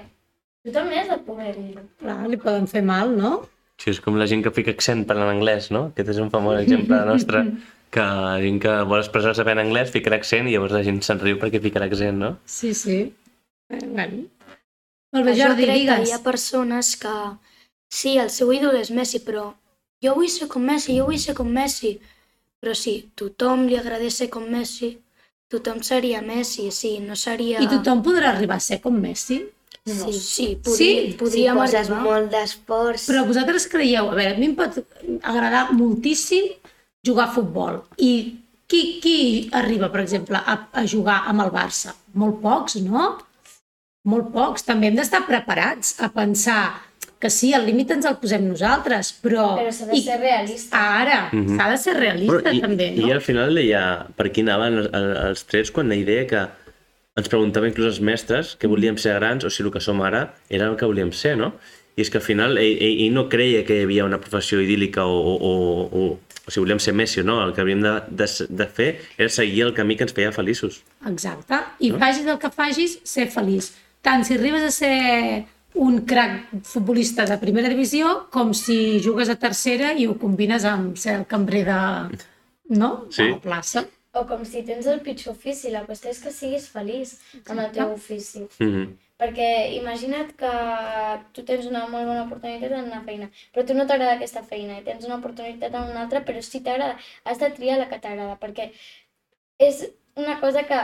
tu 0.64 0.72
també 0.74 1.00
has 1.00 1.10
de 1.12 1.18
poder 1.26 1.54
dir-ho. 1.56 1.87
Clar, 2.00 2.20
li 2.30 2.40
poden 2.40 2.68
fer 2.70 2.84
mal, 2.87 3.14
no? 3.16 3.42
Sí, 3.82 3.90
és 3.90 3.98
com 4.00 4.16
la 4.16 4.26
gent 4.30 4.44
que 4.44 4.52
fica 4.54 4.72
accent 4.72 5.02
parlant 5.08 5.32
anglès, 5.34 5.70
no? 5.74 5.88
Aquest 5.92 6.14
és 6.14 6.20
un 6.22 6.30
famós 6.32 6.60
exemple 6.60 7.00
nostre, 7.08 7.42
que 7.94 8.04
la 8.04 8.37
gent 8.42 8.60
que 8.62 8.76
vol 8.90 9.02
expressar-se 9.02 9.44
bé 9.46 9.54
en 9.56 9.64
anglès 9.64 9.90
fica 9.94 10.12
l'accent 10.14 10.48
i 10.48 10.54
llavors 10.54 10.74
la 10.76 10.84
gent 10.87 11.02
se'n 11.04 11.20
riu 11.22 11.40
perquè 11.42 11.60
fica 11.62 11.82
l'accent, 11.82 12.16
no? 12.22 12.30
Sí, 12.46 12.72
sí. 12.74 13.00
Eh, 13.70 13.82
bueno. 13.82 14.24
Molt 15.14 15.28
bé, 15.28 15.34
Jordi, 15.38 15.66
digues. 15.66 15.76
Jo 15.76 15.90
crec 15.90 15.90
que 15.90 16.08
hi 16.08 16.14
ha 16.14 16.22
persones 16.24 16.94
que 17.02 17.14
Sí, 17.94 18.16
el 18.18 18.30
seu 18.35 18.50
ídol 18.54 18.74
és 18.80 18.90
Messi, 18.90 19.20
però 19.22 19.52
jo 20.02 20.16
vull 20.18 20.30
ser 20.33 20.48
com 20.50 20.64
Messi, 20.66 20.96
jo 20.98 21.07
vull 21.09 21.20
ser 21.22 21.37
com 21.38 21.50
Messi. 21.54 21.94
Però 22.62 22.74
sí, 22.74 22.94
tothom 23.18 23.66
li 23.68 23.76
agradés 23.78 24.18
ser 24.18 24.30
com 24.33 24.46
Messi, 24.50 24.94
tothom 25.52 25.83
seria 25.87 26.22
Messi, 26.24 26.70
sí, 26.74 26.96
no 27.04 27.14
seria... 27.18 27.61
I 27.62 27.68
tothom 27.70 28.02
podrà 28.07 28.33
arribar 28.33 28.59
a 28.59 28.64
ser 28.64 28.80
com 28.83 28.96
Messi? 28.98 29.42
No. 29.85 30.09
Sí, 30.09 30.14
sí, 30.16 30.46
podria, 30.64 30.76
sí? 30.78 31.16
podríem 31.20 31.61
si 31.68 31.76
arribar. 31.76 32.00
molt 32.07 32.30
d'esforç. 32.33 33.04
Però 33.11 33.26
vosaltres 33.28 33.68
creieu, 33.68 34.09
a 34.09 34.16
veure, 34.16 34.33
a 34.33 34.40
mi 34.40 34.48
em 34.48 34.54
pot 34.57 34.78
agradar 35.20 35.66
moltíssim 35.76 36.48
jugar 37.04 37.28
a 37.28 37.35
futbol. 37.35 37.83
I 38.00 38.14
qui, 38.66 38.80
qui 39.04 39.18
arriba, 39.52 39.90
per 39.92 40.00
exemple, 40.02 40.40
a, 40.40 40.57
a 40.72 40.87
jugar 40.88 41.20
amb 41.28 41.44
el 41.44 41.52
Barça? 41.52 41.92
Molt 42.16 42.40
pocs, 42.40 42.78
no? 42.80 43.11
Molt 44.09 44.33
pocs. 44.33 44.64
També 44.64 44.88
hem 44.88 44.96
d'estar 44.96 45.26
preparats 45.28 45.98
a 46.00 46.09
pensar 46.16 46.62
que 47.20 47.31
sí, 47.31 47.53
el 47.57 47.64
límit 47.66 47.94
ens 47.94 48.09
el 48.09 48.18
posem 48.20 48.44
nosaltres, 48.48 49.12
però... 49.22 49.55
Però 49.59 49.70
s'ha 49.72 49.87
de 49.90 50.00
ser 50.03 50.18
realista. 50.20 50.81
Ara, 51.03 51.20
mm 51.33 51.44
-hmm. 51.44 51.57
s'ha 51.57 51.70
de 51.70 51.79
ser 51.79 51.94
realista 51.96 52.42
però, 52.42 52.55
i, 52.55 52.61
també, 52.61 52.90
no? 52.90 53.07
I 53.07 53.12
al 53.12 53.20
final 53.20 53.55
deia 53.55 54.07
per 54.16 54.31
qui 54.33 54.42
anaven 54.42 54.79
els, 54.79 54.88
els 55.29 55.44
trets 55.44 55.70
quan 55.70 55.88
la 55.88 55.96
idea 55.96 56.27
que 56.27 56.48
ens 57.16 57.29
preguntaven 57.29 57.70
inclús 57.70 57.87
els 57.87 58.00
mestres 58.00 58.57
que 58.57 58.66
volíem 58.66 58.96
ser 58.98 59.14
grans 59.14 59.44
o 59.44 59.50
si 59.50 59.62
el 59.62 59.70
que 59.70 59.81
som 59.81 60.03
ara 60.03 60.35
era 60.48 60.66
el 60.66 60.77
que 60.77 60.87
volíem 60.87 61.12
ser, 61.12 61.37
no? 61.37 61.55
i 61.94 62.03
és 62.03 62.11
que 62.11 62.18
al 62.18 62.24
final 62.27 62.59
ell, 62.59 62.79
ell, 62.83 63.00
ell 63.07 63.14
no 63.14 63.29
creia 63.31 63.62
que 63.66 63.77
hi 63.79 63.85
havia 63.87 64.07
una 64.07 64.18
professió 64.22 64.59
idíl·lica 64.62 65.05
o, 65.07 65.14
o, 65.14 65.53
o, 65.87 66.07
o 66.18 66.50
si 66.50 66.61
volíem 66.61 66.81
ser 66.83 66.94
Messi 66.94 67.22
o 67.22 67.24
no, 67.27 67.38
el 67.44 67.55
que 67.55 67.62
havíem 67.62 67.85
de, 67.85 67.94
de, 68.11 68.29
de 68.50 68.66
fer 68.66 68.88
era 69.16 69.31
seguir 69.31 69.62
el 69.68 69.74
camí 69.77 69.96
que 69.96 70.07
ens 70.07 70.14
feia 70.16 70.33
feliços. 70.35 70.83
Exacte. 71.07 71.61
I 71.79 71.92
no? 71.94 72.00
facis 72.03 72.27
el 72.27 72.40
que 72.42 72.50
facis, 72.50 72.98
ser 73.07 73.29
feliç. 73.31 73.70
Tant 74.05 74.27
si 74.27 74.35
arribes 74.35 74.66
a 74.66 74.72
ser 74.74 74.96
un 75.74 76.04
crac 76.06 76.52
futbolista 76.62 77.24
de 77.26 77.37
primera 77.42 77.68
divisió 77.68 78.28
com 78.30 78.52
si 78.54 79.00
jugues 79.02 79.28
a 79.28 79.38
tercera 79.40 79.92
i 79.98 80.06
ho 80.06 80.14
combines 80.18 80.64
amb 80.64 80.98
ser 81.00 81.18
el 81.18 81.26
cambrer 81.26 81.64
de, 81.66 81.80
no? 82.70 83.06
sí. 83.10 83.24
de 83.24 83.30
la 83.32 83.40
plaça. 83.42 83.84
O 84.14 84.22
com 84.28 84.44
si 84.46 84.62
tens 84.62 84.87
el 84.87 85.00
pitjor 85.02 85.34
ofici, 85.34 85.72
la 85.74 85.82
qüestió 85.88 86.12
és 86.14 86.20
que 86.22 86.30
siguis 86.30 86.68
feliç 86.70 87.16
amb 87.48 87.64
el 87.64 87.72
teu 87.74 87.96
ofici. 87.96 88.44
Mm 88.60 88.68
-hmm. 88.70 88.92
Perquè 89.18 89.48
imagina't 89.80 90.30
que 90.38 90.52
tu 91.32 91.42
tens 91.42 91.66
una 91.66 91.88
molt 91.88 92.06
bona 92.06 92.22
oportunitat 92.22 92.70
en 92.70 92.84
una 92.84 93.02
feina, 93.02 93.30
però 93.52 93.66
tu 93.66 93.74
no 93.74 93.87
t'agrada 93.87 94.14
aquesta 94.14 94.42
feina 94.42 94.78
i 94.78 94.84
tens 94.84 95.04
una 95.04 95.16
oportunitat 95.16 95.74
en 95.74 95.90
una 95.90 96.02
altra, 96.02 96.24
però 96.24 96.40
sí 96.40 96.60
t'agrada. 96.60 96.96
Has 97.24 97.38
de 97.38 97.50
triar 97.50 97.78
la 97.78 97.88
que 97.88 97.98
t'agrada, 97.98 98.38
perquè 98.38 98.70
és 99.58 99.90
una 100.14 100.40
cosa 100.40 100.62
que 100.62 100.78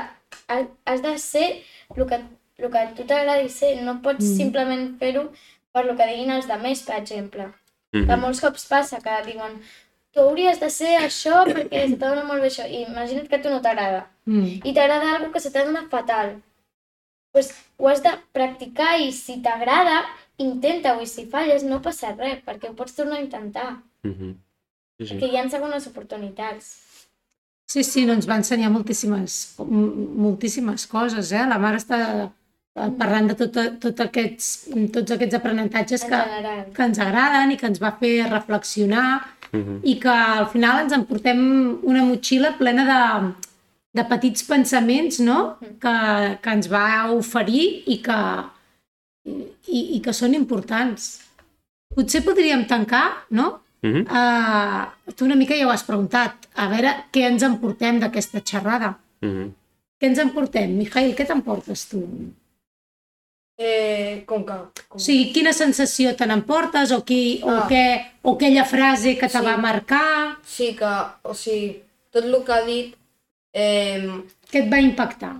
has 0.84 1.02
de 1.02 1.18
ser 1.18 1.62
el 1.96 2.06
que, 2.06 2.20
el 2.60 2.70
que 2.70 2.78
a 2.78 2.94
tu 2.94 3.04
t'agradi 3.04 3.48
ser. 3.48 3.76
No 3.82 4.00
pots 4.04 4.24
mm. 4.24 4.36
simplement 4.36 4.84
fer-ho 4.98 5.28
per 5.72 5.84
lo 5.86 5.96
que 5.96 6.08
diguin 6.10 6.34
els 6.36 6.48
demés, 6.50 6.82
per 6.82 6.98
exemple. 6.98 7.46
Mm 7.92 8.00
-hmm. 8.00 8.06
Que 8.06 8.16
molts 8.16 8.40
cops 8.40 8.66
passa 8.66 9.00
que 9.00 9.22
diuen 9.30 9.60
tu 10.12 10.20
hauries 10.20 10.60
de 10.60 10.70
ser 10.70 10.94
això 10.98 11.44
perquè 11.46 11.88
se 11.88 11.96
t'adona 11.96 12.24
molt 12.24 12.40
bé 12.42 12.48
això. 12.48 12.64
I 12.66 12.84
imagina't 12.90 13.28
que 13.28 13.36
a 13.36 13.42
tu 13.42 13.50
no 13.50 13.60
t'agrada. 13.60 14.06
Mm. 14.26 14.60
I 14.68 14.72
t'agrada 14.74 15.10
alguna 15.10 15.32
que 15.32 15.40
se 15.40 15.50
t'adona 15.50 15.88
fatal 15.90 16.40
pues, 17.32 17.54
ho 17.76 17.88
has 17.88 18.02
de 18.02 18.10
practicar 18.32 18.98
i 19.00 19.12
si 19.12 19.40
t'agrada, 19.42 20.02
intenta-ho 20.42 21.00
i 21.02 21.08
si 21.08 21.26
falles 21.30 21.64
no 21.66 21.80
passa 21.84 22.14
res, 22.16 22.42
perquè 22.46 22.70
ho 22.70 22.76
pots 22.76 22.96
tornar 22.96 23.18
a 23.18 23.24
intentar. 23.24 23.70
Mm 24.02 24.14
-hmm. 24.14 24.34
sí, 24.98 25.06
sí. 25.06 25.14
Perquè 25.14 25.30
hi 25.30 25.36
ha 25.36 25.48
segones 25.48 25.86
oportunitats. 25.86 26.76
Sí, 27.66 27.84
sí, 27.84 28.04
no 28.04 28.12
ens 28.12 28.28
va 28.28 28.36
ensenyar 28.36 28.70
moltíssimes, 28.70 29.54
moltíssimes 29.58 30.86
coses, 30.86 31.32
eh? 31.32 31.46
La 31.46 31.58
mare 31.58 31.76
està 31.76 32.32
parlant 32.98 33.28
de 33.30 33.36
tot, 33.38 33.58
tot 33.82 34.00
aquests, 34.06 34.48
tots 34.94 35.14
aquests 35.16 35.36
aprenentatges 35.38 36.04
que, 36.08 36.20
que 36.74 36.86
ens 36.86 36.98
agraden 37.02 37.52
i 37.52 37.58
que 37.60 37.68
ens 37.70 37.80
va 37.82 37.92
fer 38.00 38.14
reflexionar 38.30 39.08
uh 39.52 39.60
-huh. 39.60 39.78
i 39.82 39.98
que 40.00 40.08
al 40.08 40.46
final 40.48 40.82
ens 40.84 40.92
emportem 40.92 41.40
una 41.82 42.04
motxilla 42.04 42.56
plena 42.58 42.84
de, 42.92 43.32
de 43.92 44.04
petits 44.04 44.42
pensaments 44.42 45.18
no? 45.18 45.58
que, 45.60 45.96
que 46.42 46.50
ens 46.50 46.70
va 46.70 47.12
oferir 47.12 47.82
i 47.86 48.00
que, 48.02 48.20
i, 49.66 49.96
i 49.96 50.00
que 50.00 50.12
són 50.12 50.34
importants. 50.34 51.20
Potser 51.94 52.22
podríem 52.24 52.66
tancar, 52.66 53.26
no? 53.30 53.60
Uh 53.82 53.90
-huh. 53.90 54.04
uh, 54.04 55.12
tu 55.14 55.24
una 55.24 55.34
mica 55.34 55.56
ja 55.56 55.66
ho 55.66 55.70
has 55.70 55.82
preguntat. 55.82 56.32
A 56.54 56.68
veure 56.68 56.90
què 57.12 57.22
ens 57.26 57.42
emportem 57.42 57.98
d'aquesta 57.98 58.40
xerrada. 58.40 58.98
Uh 59.22 59.28
-huh. 59.28 59.50
Què 60.00 60.06
ens 60.06 60.18
emportem? 60.18 60.76
Mijail, 60.76 61.14
què 61.16 61.26
t'emportes 61.26 61.88
tu? 61.88 61.98
Eh, 63.60 64.22
com 64.28 64.46
que... 64.48 64.56
Com... 64.88 64.96
O 64.96 65.02
sigui, 65.04 65.28
quina 65.34 65.52
sensació 65.52 66.14
te 66.16 66.24
n'emportes 66.28 66.94
o, 66.96 67.02
qui, 67.04 67.40
ah. 67.44 67.50
o, 67.52 67.58
què, 67.68 67.84
o 68.24 68.34
aquella 68.38 68.64
frase 68.64 69.18
que 69.20 69.28
te 69.28 69.36
sí. 69.36 69.44
va 69.44 69.58
marcar? 69.60 70.38
Sí, 70.48 70.72
que, 70.78 70.94
o 71.28 71.36
sigui, 71.36 71.74
tot 72.14 72.24
el 72.24 72.40
que 72.46 72.56
ha 72.56 72.64
dit 72.64 72.96
Eh, 73.52 74.06
Què 74.50 74.62
et 74.62 74.70
va 74.70 74.78
impactar? 74.82 75.32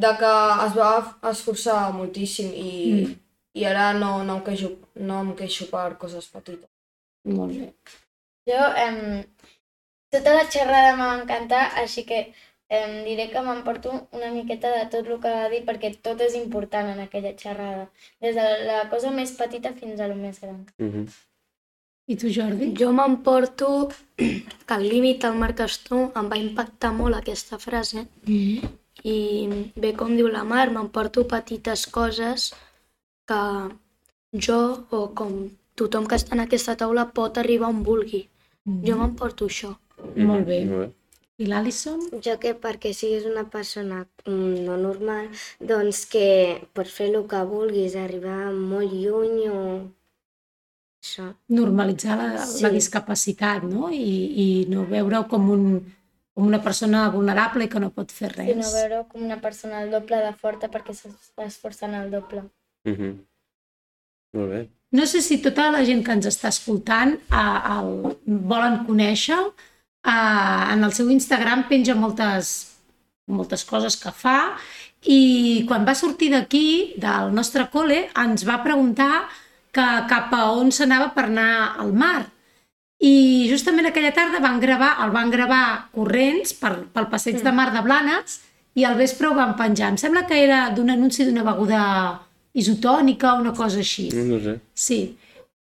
De 0.00 0.12
que 0.20 0.32
es 0.66 0.74
va 0.76 0.90
esforçar 1.30 1.76
moltíssim 1.92 2.48
i, 2.52 2.72
mm. 2.94 3.14
i 3.60 3.66
ara 3.68 3.92
no, 3.96 4.10
no, 4.24 4.38
em 4.38 4.44
queixo, 4.48 4.72
no 5.10 5.20
em 5.24 5.32
queixo 5.36 5.68
per 5.72 5.88
coses 6.00 6.28
petites. 6.32 6.68
Molt 7.28 7.56
bé. 7.56 7.70
Jo, 8.48 8.66
eh, 8.82 9.24
tota 10.12 10.36
la 10.36 10.44
xerrada 10.52 10.96
m'ha 10.96 11.12
encantat, 11.20 11.78
així 11.82 12.04
que 12.08 12.26
em 12.68 13.04
diré 13.04 13.28
que 13.30 13.42
m'emporto 13.42 14.08
una 14.12 14.32
miqueta 14.34 14.72
de 14.74 14.86
tot 14.90 15.06
el 15.06 15.20
que 15.22 15.30
va 15.30 15.48
dir 15.52 15.62
perquè 15.68 15.92
tot 16.02 16.20
és 16.20 16.34
important 16.34 16.88
en 16.90 17.00
aquella 17.04 17.34
xerrada, 17.38 17.86
des 18.20 18.34
de 18.34 18.46
la 18.66 18.88
cosa 18.90 19.12
més 19.14 19.32
petita 19.38 19.72
fins 19.72 20.00
a 20.00 20.08
la 20.08 20.14
més 20.14 20.40
gran. 20.40 20.66
Mm 20.78 20.90
-hmm. 20.90 21.06
I 22.08 22.16
tu, 22.16 22.28
Jordi? 22.30 22.72
Jo 22.78 22.92
m'emporto 22.92 23.88
que 24.16 24.74
el 24.74 24.88
límit 24.88 25.24
el 25.24 25.34
marques 25.34 25.78
tu, 25.84 25.96
em 26.14 26.28
va 26.30 26.36
impactar 26.38 26.92
molt 26.92 27.16
aquesta 27.16 27.58
frase. 27.58 28.06
Mm 28.26 28.34
-hmm. 28.34 28.68
I 29.04 29.16
bé, 29.76 29.92
com 29.92 30.16
diu 30.16 30.28
la 30.28 30.44
Mar, 30.44 30.70
m'emporto 30.70 31.26
petites 31.28 31.86
coses 31.86 32.54
que 33.28 33.42
jo 34.32 34.86
o 34.90 35.14
com 35.14 35.50
tothom 35.74 36.06
que 36.06 36.16
està 36.16 36.32
en 36.32 36.40
aquesta 36.40 36.76
taula 36.76 37.12
pot 37.12 37.38
arribar 37.38 37.68
on 37.68 37.82
vulgui. 37.82 38.28
Mm 38.64 38.72
-hmm. 38.72 38.86
Jo 38.86 38.96
m'emporto 38.96 39.46
això. 39.46 39.70
Mm 39.70 40.12
-hmm. 40.14 40.26
Molt 40.26 40.46
bé. 40.46 40.64
Molt 40.64 40.80
bé. 40.80 41.05
I 41.36 41.46
l'Alison? 41.50 42.00
Jo 42.24 42.38
que 42.40 42.54
perquè 42.56 42.94
siguis 42.96 43.26
una 43.28 43.44
persona 43.52 44.04
mm, 44.24 44.62
no 44.64 44.78
normal, 44.80 45.28
doncs 45.60 46.06
que 46.08 46.28
pots 46.72 46.94
fer 46.96 47.10
el 47.10 47.26
que 47.28 47.42
vulguis, 47.50 47.96
arribar 48.00 48.52
molt 48.56 48.94
lluny 48.94 49.42
o 49.52 49.60
això. 51.02 51.28
Normalitzar 51.52 52.16
la, 52.20 52.30
sí. 52.46 52.62
la 52.64 52.72
discapacitat, 52.72 53.68
no? 53.68 53.90
I, 53.92 54.16
i 54.44 54.46
no 54.72 54.86
veure-ho 54.88 55.26
com, 55.28 55.50
un, 55.52 55.68
com 56.32 56.48
una 56.48 56.62
persona 56.64 57.04
vulnerable 57.12 57.68
que 57.68 57.84
no 57.84 57.92
pot 57.92 58.16
fer 58.16 58.32
res. 58.32 58.50
Sí, 58.50 58.58
no 58.62 58.72
veure-ho 58.72 59.04
com 59.12 59.28
una 59.28 59.40
persona 59.44 59.84
el 59.84 59.92
doble 59.92 60.22
de 60.24 60.32
forta 60.40 60.72
perquè 60.72 60.96
s'està 60.96 61.46
esforçant 61.46 62.00
el 62.00 62.10
doble. 62.16 62.48
Mm 62.88 62.96
-hmm. 62.96 63.14
Molt 64.36 64.50
bé. 64.52 64.68
No 64.92 65.06
sé 65.06 65.20
si 65.20 65.42
tota 65.42 65.70
la 65.70 65.84
gent 65.84 66.04
que 66.04 66.12
ens 66.12 66.26
està 66.26 66.48
escoltant 66.48 67.18
a, 67.30 67.44
el, 67.78 68.16
volen 68.24 68.84
conèixer. 68.86 69.40
A, 70.06 70.72
en 70.72 70.86
el 70.86 70.92
seu 70.94 71.10
Instagram 71.10 71.66
penja 71.70 71.96
moltes, 71.98 72.52
moltes 73.26 73.64
coses 73.66 73.96
que 73.98 74.12
fa 74.14 74.54
i 75.06 75.64
quan 75.66 75.86
va 75.86 75.96
sortir 75.98 76.30
d'aquí, 76.32 76.94
del 77.02 77.34
nostre 77.34 77.66
col·le, 77.72 78.06
ens 78.22 78.46
va 78.46 78.62
preguntar 78.62 79.26
que 79.74 79.86
cap 80.10 80.32
a 80.34 80.46
on 80.56 80.72
s'anava 80.72 81.10
per 81.14 81.26
anar 81.28 81.76
al 81.82 81.92
mar. 81.92 82.26
I 83.02 83.46
justament 83.50 83.90
aquella 83.90 84.14
tarda 84.16 84.40
van 84.40 84.58
gravar, 84.62 84.94
el 85.04 85.12
van 85.12 85.30
gravar 85.30 85.64
corrents 85.92 86.54
per, 86.56 86.72
pel 86.94 87.10
passeig 87.12 87.42
de 87.44 87.52
mar 87.52 87.68
de 87.74 87.82
Blanes 87.84 88.40
i 88.76 88.86
al 88.88 88.96
vespre 88.96 89.28
ho 89.28 89.34
van 89.36 89.52
penjar. 89.58 89.90
Em 89.92 90.00
sembla 90.00 90.24
que 90.28 90.38
era 90.40 90.70
d'un 90.72 90.94
anunci 90.94 91.26
d'una 91.26 91.44
beguda 91.44 91.82
isotònica 92.56 93.34
o 93.34 93.42
una 93.42 93.52
cosa 93.52 93.82
així. 93.84 94.08
No 94.16 94.40
sé. 94.40 94.56
Sí. 94.72 95.00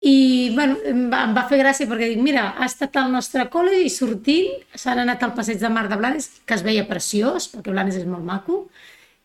I 0.02 0.50
bueno, 0.56 0.78
em 0.88 1.04
va, 1.12 1.20
em 1.28 1.34
va 1.36 1.44
fer 1.46 1.60
gràcia 1.60 1.86
perquè 1.86 2.08
dic, 2.10 2.22
mira, 2.22 2.48
ha 2.58 2.66
estat 2.66 2.96
al 2.98 3.12
nostre 3.12 3.44
col·le 3.52 3.84
i 3.84 3.90
sortint 3.92 4.50
s'han 4.74 5.04
anat 5.04 5.22
al 5.22 5.34
passeig 5.36 5.60
de 5.60 5.70
Mar 5.70 5.86
de 5.88 5.98
Blanes, 6.00 6.28
que 6.46 6.56
es 6.58 6.64
veia 6.66 6.88
preciós, 6.88 7.46
perquè 7.52 7.70
Blanes 7.70 8.00
és 8.00 8.08
molt 8.08 8.26
maco, 8.26 8.64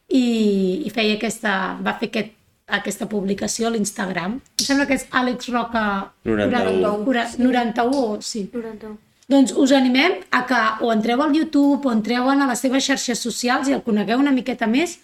i, 0.07 0.83
i 0.85 0.93
feia 0.93 1.17
aquesta, 1.17 1.53
va 1.81 1.97
fer 1.97 2.11
aquest 2.11 2.35
aquesta 2.67 3.07
publicació 3.07 3.69
a 3.69 3.71
l'Instagram. 3.71 4.37
Em 4.59 4.65
sembla 4.65 4.85
que 4.89 4.97
és 4.99 5.05
Àlex 5.15 5.49
Roca 5.53 5.83
91. 6.27 7.37
91, 7.39 8.17
sí. 8.27 8.43
91. 8.51 8.97
Doncs 9.27 9.53
us 9.59 9.73
animem 9.75 10.21
a 10.31 10.43
que 10.47 10.59
o 10.83 10.91
entreu 10.93 11.21
al 11.23 11.35
YouTube 11.35 11.87
o 11.87 11.91
entreu 11.91 12.29
a 12.31 12.35
les 12.39 12.63
seves 12.63 12.85
xarxes 12.85 13.19
socials 13.23 13.67
i 13.67 13.75
el 13.75 13.83
conegueu 13.83 14.19
una 14.19 14.35
miqueta 14.35 14.67
més 14.67 14.97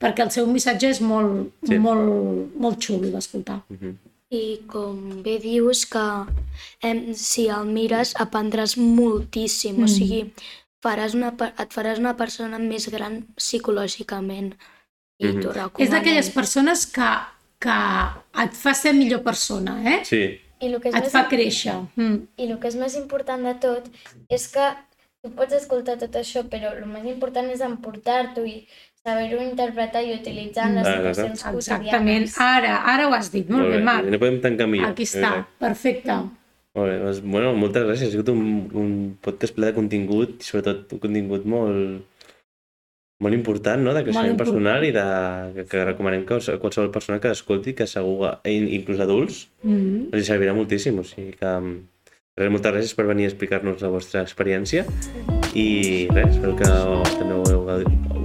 perquè 0.00 0.24
el 0.24 0.32
seu 0.32 0.48
missatge 0.48 0.88
és 0.94 1.00
molt, 1.04 1.52
sí. 1.68 1.76
molt, 1.80 2.56
molt 2.60 2.80
xulo 2.80 3.08
d'escoltar. 3.12 3.60
Uh 3.68 3.76
-huh. 3.76 3.94
I 4.30 4.62
com 4.70 5.22
bé 5.24 5.38
dius 5.42 5.82
que 5.90 6.04
eh, 6.86 7.14
si 7.18 7.48
el 7.50 7.66
mires 7.66 8.14
aprendràs 8.24 8.76
moltíssim, 8.78 9.80
mm. 9.80 9.84
o 9.84 9.90
sigui, 9.90 10.20
faràs 10.84 11.16
una, 11.18 11.32
et 11.50 11.74
faràs 11.74 11.98
una 11.98 12.14
persona 12.18 12.60
més 12.62 12.86
gran 12.94 13.24
psicològicament. 13.38 14.54
I 15.20 15.26
mm 15.26 15.40
-hmm. 15.40 15.82
És 15.82 15.90
d'aquelles 15.90 16.30
persones 16.30 16.86
que, 16.86 17.10
que 17.58 17.78
et 18.44 18.54
fa 18.54 18.72
ser 18.74 18.94
millor 18.94 19.22
persona, 19.22 19.82
eh? 19.94 20.04
Sí. 20.04 20.22
I 20.60 20.66
el 20.66 20.80
que 20.80 20.88
és 20.88 20.94
et 20.94 21.02
més 21.02 21.12
fa 21.12 21.28
créixer. 21.28 21.74
Mm. 21.96 22.16
I 22.36 22.44
el 22.46 22.58
que 22.60 22.68
és 22.68 22.76
més 22.76 22.94
important 22.96 23.42
de 23.44 23.54
tot 23.54 23.84
és 24.28 24.48
que 24.48 24.66
tu 25.22 25.30
pots 25.36 25.52
escoltar 25.52 25.98
tot 25.98 26.14
això, 26.16 26.44
però 26.48 26.72
el 26.76 26.86
més 26.86 27.04
important 27.04 27.50
és 27.50 27.60
emportar-t'ho 27.60 28.44
i 28.44 28.66
saber-ho 29.06 29.40
interpretar 29.42 30.02
i 30.04 30.12
utilitzar 30.18 30.68
en 30.68 30.76
les 30.80 30.90
situacions 30.90 31.42
quotidianes. 31.46 31.70
Exactament. 31.86 32.28
Ara, 32.44 32.74
ara 32.92 33.08
ho 33.08 33.16
has 33.16 33.32
dit. 33.32 33.48
Molt, 33.48 33.64
molt 33.64 33.76
bé, 33.76 33.80
Marc. 33.86 34.10
No 34.12 34.20
podem 34.20 34.38
tancar 34.44 34.68
millor. 34.68 34.92
Aquí 34.92 35.08
està. 35.08 35.32
Eh. 35.40 35.48
Perfecte. 35.64 36.18
Molt 36.76 36.92
bé. 36.92 36.98
Doncs, 37.02 37.22
bueno, 37.24 37.54
moltes 37.58 37.86
gràcies. 37.88 38.10
Ha 38.10 38.14
sigut 38.14 38.32
un, 38.34 38.44
un 38.76 38.94
podcast 39.24 39.56
ple 39.56 39.70
de 39.70 39.76
contingut 39.76 40.36
i 40.40 40.50
sobretot 40.50 40.92
un 40.96 41.02
contingut 41.02 41.48
molt, 41.48 42.04
molt 43.24 43.36
important, 43.36 43.82
no?, 43.86 43.94
de 43.96 44.04
creixement 44.04 44.36
personal 44.40 44.84
i 44.86 44.92
de, 44.96 45.06
que, 45.56 45.66
que 45.72 45.86
recomanem 45.88 46.26
que 46.28 46.40
qualsevol 46.60 46.92
persona 46.92 47.20
que 47.24 47.32
escolti, 47.32 47.74
que 47.78 47.88
segur, 47.90 48.36
inclús 48.44 49.00
adults, 49.00 49.46
mm 49.62 49.80
-hmm. 49.80 50.04
els 50.12 50.28
servirà 50.28 50.54
moltíssim. 50.56 51.00
O 51.00 51.04
sigui 51.04 51.32
que 51.40 51.56
res, 52.36 52.52
moltes 52.52 52.72
gràcies 52.72 52.94
per 52.96 53.06
venir 53.08 53.24
a 53.24 53.32
explicar-nos 53.32 53.82
la 53.82 53.88
vostra 53.88 54.22
experiència 54.22 54.84
i 55.54 56.08
res, 56.12 56.36
espero 56.36 56.54
que 56.56 56.68
també 57.18 57.34
ho, 57.34 57.59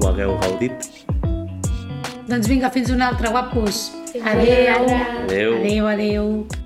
ho 0.05 0.11
hagueu 0.11 0.35
gaudit. 0.41 0.89
Doncs 2.29 2.47
vinga, 2.49 2.69
fins 2.73 2.91
una 2.93 3.09
altra, 3.09 3.31
guapos. 3.33 3.91
Adéu. 4.21 4.85
Adéu. 5.23 5.55
Adéu, 5.57 5.87
adéu. 5.87 6.64